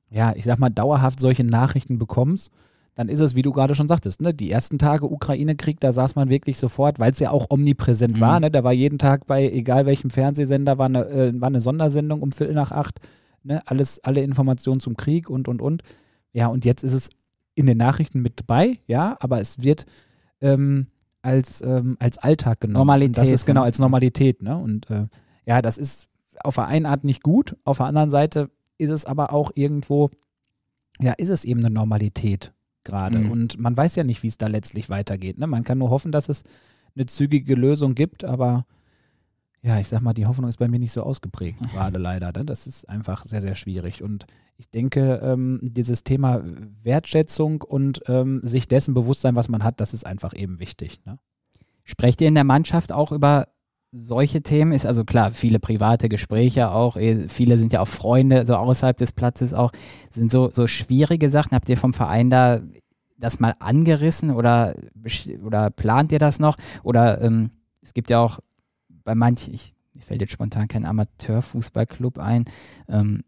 [0.09, 2.51] ja, ich sag mal, dauerhaft solche Nachrichten bekommst,
[2.97, 6.15] dann ist es, wie du gerade schon sagtest, ne, die ersten Tage Ukraine-Krieg, da saß
[6.15, 8.21] man wirklich sofort, weil es ja auch omnipräsent mhm.
[8.21, 11.59] war, ne, da war jeden Tag bei egal welchem Fernsehsender, war eine, äh, war eine
[11.59, 12.99] Sondersendung um Viertel nach acht,
[13.43, 15.83] ne, alles, alle Informationen zum Krieg und, und, und.
[16.33, 17.11] Ja, und jetzt ist es
[17.53, 19.85] in den Nachrichten mit dabei, ja, aber es wird,
[20.41, 20.87] ähm,
[21.21, 22.79] als, ähm, als Alltag genommen.
[22.79, 23.17] Normalität.
[23.17, 24.41] das ist genau als Normalität.
[24.41, 24.57] Ne?
[24.57, 25.05] Und äh,
[25.45, 26.09] ja, das ist
[26.43, 30.09] auf der einen Art nicht gut, auf der anderen Seite ist es aber auch irgendwo,
[30.99, 32.53] ja, ist es eben eine Normalität
[32.87, 33.19] gerade.
[33.19, 33.31] Mhm.
[33.31, 35.37] Und man weiß ja nicht, wie es da letztlich weitergeht.
[35.37, 35.45] Ne?
[35.45, 36.43] Man kann nur hoffen, dass es
[36.95, 38.65] eine zügige Lösung gibt, aber
[39.61, 42.31] ja, ich sag mal, die Hoffnung ist bei mir nicht so ausgeprägt, gerade leider.
[42.31, 42.45] Ne?
[42.45, 44.01] Das ist einfach sehr, sehr schwierig.
[44.01, 44.25] Und
[44.57, 46.41] ich denke, ähm, dieses Thema
[46.81, 51.05] Wertschätzung und ähm, sich dessen bewusst sein, was man hat, das ist einfach eben wichtig.
[51.05, 51.19] Ne?
[51.83, 53.49] Sprecht ihr in der Mannschaft auch über
[53.91, 54.71] solche Themen?
[54.71, 58.97] Ist also klar, viele private Gespräche auch, eh, viele sind ja auch Freunde, so außerhalb
[58.97, 59.71] des Platzes auch.
[60.11, 62.61] Sind so, so schwierige Sachen, habt ihr vom Verein da
[63.17, 64.75] das mal angerissen oder,
[65.43, 66.55] oder plant ihr das noch?
[66.83, 68.39] Oder ähm, es gibt ja auch
[69.03, 72.45] bei manchen, ich, mir fällt jetzt spontan kein Amateurfußballclub ein,
[72.87, 73.23] ähm,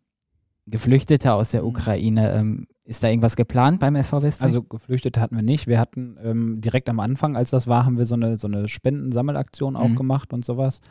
[0.69, 1.67] Geflüchtete aus der mhm.
[1.67, 2.33] Ukraine.
[2.33, 4.41] Ähm, ist da irgendwas geplant beim SV West?
[4.41, 5.67] Also Geflüchtete hatten wir nicht.
[5.67, 8.67] Wir hatten ähm, direkt am Anfang, als das war, haben wir so eine, so eine
[8.67, 9.95] Spendensammelaktion auch mhm.
[9.95, 10.81] gemacht und sowas.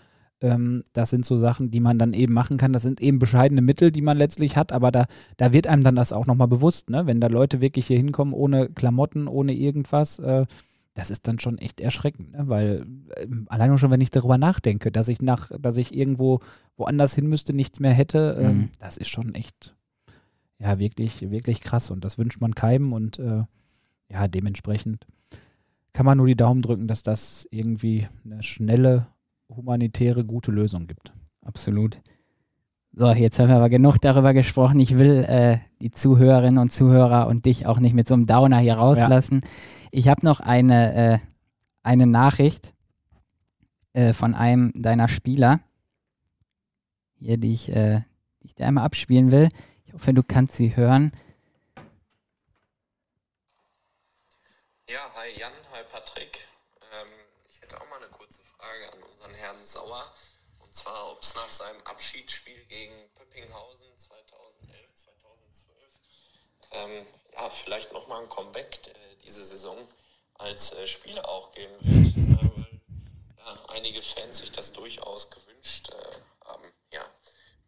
[0.40, 2.72] Ähm, das sind so Sachen, die man dann eben machen kann.
[2.72, 5.06] Das sind eben bescheidene Mittel, die man letztlich hat, aber da,
[5.36, 7.06] da wird einem dann das auch nochmal bewusst, ne?
[7.06, 10.20] wenn da Leute wirklich hier hinkommen ohne Klamotten, ohne irgendwas.
[10.20, 10.44] Äh,
[10.98, 12.48] das ist dann schon echt erschreckend, ne?
[12.48, 12.84] weil
[13.14, 16.40] äh, allein schon, wenn ich darüber nachdenke, dass ich nach, dass ich irgendwo
[16.76, 18.70] woanders hin müsste, nichts mehr hätte, äh, mhm.
[18.80, 19.76] das ist schon echt,
[20.58, 23.44] ja, wirklich, wirklich krass und das wünscht man keinem und äh,
[24.10, 25.06] ja, dementsprechend
[25.92, 29.06] kann man nur die Daumen drücken, dass das irgendwie eine schnelle
[29.48, 31.12] humanitäre gute Lösung gibt.
[31.42, 32.00] Absolut.
[32.92, 34.80] So, jetzt haben wir aber genug darüber gesprochen.
[34.80, 38.58] Ich will äh, die Zuhörerinnen und Zuhörer und dich auch nicht mit so einem Downer
[38.58, 39.42] hier rauslassen.
[39.44, 39.50] Ja.
[39.90, 41.18] Ich habe noch eine, äh,
[41.82, 42.74] eine Nachricht
[43.94, 45.56] äh, von einem deiner Spieler,
[47.14, 48.02] hier, die ich, äh,
[48.40, 49.48] ich dir einmal abspielen will.
[49.86, 51.12] Ich hoffe, du kannst sie hören.
[54.88, 56.38] Ja, hi Jan, hi Patrick.
[56.92, 57.08] Ähm,
[57.48, 60.04] ich hätte auch mal eine kurze Frage an unseren Herrn Sauer.
[60.58, 65.78] Und zwar, ob es nach seinem Abschiedsspiel gegen Pöppinghausen 2011, 2012
[66.72, 69.76] ähm, ja, vielleicht nochmal ein Comeback äh, diese Saison
[70.34, 72.66] als äh, Spieler auch geben wird, äh, weil
[73.36, 75.94] ja, einige Fans sich das durchaus gewünscht äh,
[76.48, 76.62] haben.
[76.92, 77.00] Ja,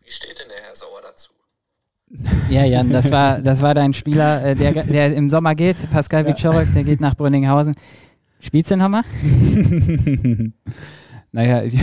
[0.00, 1.32] wie steht denn der Herr Sauer dazu?
[2.48, 6.22] Ja, Jan, das war, das war dein Spieler, äh, der, der im Sommer geht, Pascal
[6.22, 6.30] ja.
[6.30, 7.74] Wiczorek, der geht nach Brünninghausen.
[8.40, 9.04] Spielst du den Hammer?
[11.32, 11.74] naja, ich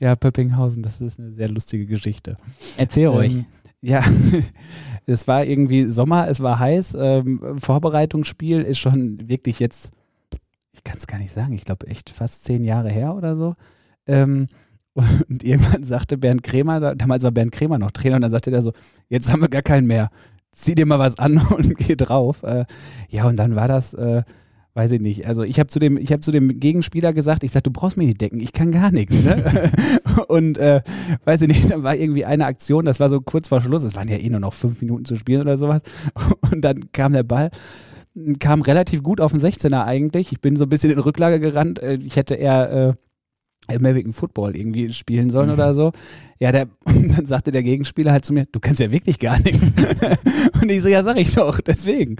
[0.00, 2.34] ja, Pöppinghausen, das ist eine sehr lustige Geschichte.
[2.76, 3.44] Erzähl ruhig.
[3.86, 4.02] Ja,
[5.06, 6.96] es war irgendwie Sommer, es war heiß.
[6.98, 9.92] Ähm, Vorbereitungsspiel ist schon wirklich jetzt,
[10.72, 13.54] ich kann es gar nicht sagen, ich glaube echt fast zehn Jahre her oder so.
[14.08, 14.48] Ähm,
[14.94, 18.62] und irgendwann sagte Bernd Krämer, damals war Bernd Krämer noch Trainer, und dann sagte er
[18.62, 18.72] so,
[19.08, 20.10] jetzt haben wir gar keinen mehr.
[20.50, 22.42] Zieh dir mal was an und geh drauf.
[22.42, 22.64] Äh,
[23.08, 24.24] ja, und dann war das, äh,
[24.76, 25.26] weiß ich nicht.
[25.26, 27.96] Also ich habe zu dem, ich habe zu dem Gegenspieler gesagt, ich sage, du brauchst
[27.96, 29.24] mich nicht decken, ich kann gar nichts.
[29.24, 29.72] Ne?
[30.28, 30.82] und äh,
[31.24, 33.96] weiß ich nicht, dann war irgendwie eine Aktion, das war so kurz vor Schluss, es
[33.96, 35.80] waren ja eh nur noch fünf Minuten zu spielen oder sowas.
[36.52, 37.50] Und dann kam der Ball,
[38.38, 40.30] kam relativ gut auf den 16er eigentlich.
[40.30, 41.78] Ich bin so ein bisschen in Rücklage gerannt.
[41.78, 42.92] Äh, ich hätte eher äh,
[43.68, 45.54] American Football irgendwie spielen sollen mhm.
[45.54, 45.92] oder so.
[46.38, 49.72] Ja, der, dann sagte der Gegenspieler halt zu mir, du kannst ja wirklich gar nichts.
[50.62, 52.16] und ich so, ja, sag ich doch, deswegen.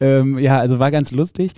[0.00, 1.52] Ähm, ja, also war ganz lustig.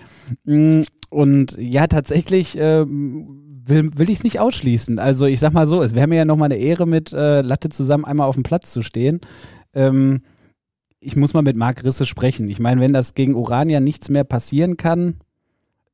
[0.44, 0.80] Mm,
[1.10, 4.98] und ja, tatsächlich ähm, will, will ich es nicht ausschließen.
[4.98, 7.68] Also ich sag mal so, es wäre mir ja nochmal eine Ehre, mit äh, Latte
[7.68, 9.20] zusammen einmal auf dem Platz zu stehen.
[9.74, 10.22] Ähm,
[11.00, 12.48] ich muss mal mit Marc Risse sprechen.
[12.48, 15.16] Ich meine, wenn das gegen Urania nichts mehr passieren kann,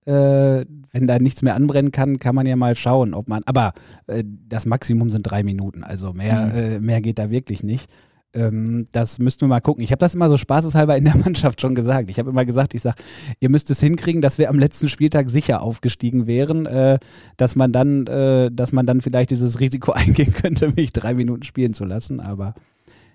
[0.09, 3.42] äh, wenn da nichts mehr anbrennen kann, kann man ja mal schauen, ob man.
[3.44, 3.72] Aber
[4.06, 6.56] äh, das Maximum sind drei Minuten, also mehr, mhm.
[6.56, 7.88] äh, mehr geht da wirklich nicht.
[8.34, 9.82] Ähm, das müssten wir mal gucken.
[9.82, 12.09] Ich habe das immer so spaßeshalber in der Mannschaft schon gesagt.
[12.09, 12.96] Ich habe immer gesagt, ich sage,
[13.40, 16.98] ihr müsst es hinkriegen, dass wir am letzten Spieltag sicher aufgestiegen wären, äh,
[17.36, 21.42] dass man dann, äh, dass man dann vielleicht dieses Risiko eingehen könnte, mich drei Minuten
[21.42, 22.20] spielen zu lassen.
[22.20, 22.54] Aber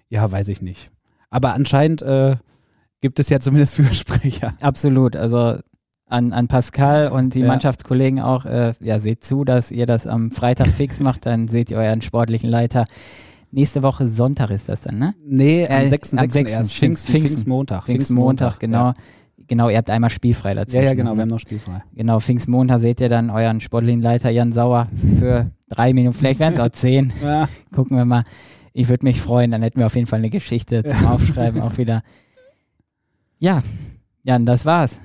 [0.10, 0.91] ja, weiß ich nicht.
[1.30, 2.36] Aber anscheinend äh,
[3.02, 4.56] gibt es ja zumindest Fürsprecher.
[4.62, 5.16] Absolut.
[5.16, 5.58] Also
[6.14, 7.47] an, an Pascal und die ja.
[7.47, 11.72] Mannschaftskollegen auch, äh, ja, seht zu, dass ihr das am Freitag fix macht, dann seht
[11.72, 12.86] ihr euren sportlichen Leiter.
[13.51, 15.16] Nächste Woche Sonntag ist das dann, ne?
[15.26, 16.14] Nee, am 6.
[16.14, 16.51] Äh, am 6.
[16.51, 16.74] Erst.
[16.74, 17.86] Pfingst, Pfingstmontag.
[17.86, 18.88] Pfingstmontag, genau.
[18.88, 18.93] Ja.
[19.47, 20.78] Genau, ihr habt einmal spielfrei dazu.
[20.78, 21.84] Ja, ja, genau, wir haben noch spielfrei.
[21.93, 24.88] Genau, Pfingstmontag seht ihr dann euren sportlichen Leiter Jan Sauer
[25.20, 27.11] für drei Minuten, vielleicht werden es auch zehn.
[27.24, 27.49] Ja.
[27.76, 28.24] Gucken wir mal.
[28.72, 31.78] Ich würde mich freuen, dann hätten wir auf jeden Fall eine Geschichte zum Aufschreiben auch
[31.78, 32.01] wieder.
[33.39, 33.61] Ja,
[34.24, 35.01] Jan, das war's.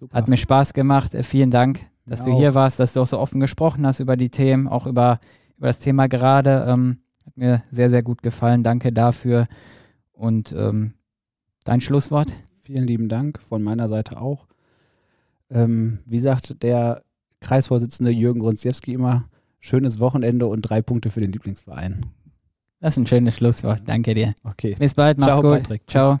[0.00, 0.16] Super.
[0.16, 1.14] Hat mir Spaß gemacht.
[1.14, 4.00] Äh, vielen Dank, dass ja, du hier warst, dass du auch so offen gesprochen hast
[4.00, 5.20] über die Themen, auch über,
[5.58, 6.64] über das Thema gerade.
[6.66, 8.62] Ähm, hat mir sehr, sehr gut gefallen.
[8.62, 9.46] Danke dafür.
[10.12, 10.94] Und ähm,
[11.64, 12.34] dein Schlusswort?
[12.60, 14.46] Vielen lieben Dank von meiner Seite auch.
[15.50, 17.02] Ähm, wie sagt der
[17.40, 19.24] Kreisvorsitzende Jürgen Grunziewski immer,
[19.60, 22.06] schönes Wochenende und drei Punkte für den Lieblingsverein.
[22.80, 23.82] Das ist ein schönes Schlusswort.
[23.84, 24.34] Danke dir.
[24.44, 24.74] Okay.
[24.78, 25.18] Bis bald.
[25.18, 25.62] Macht's Ciao, gut.
[25.62, 25.82] Patrick.
[25.86, 26.20] Ciao.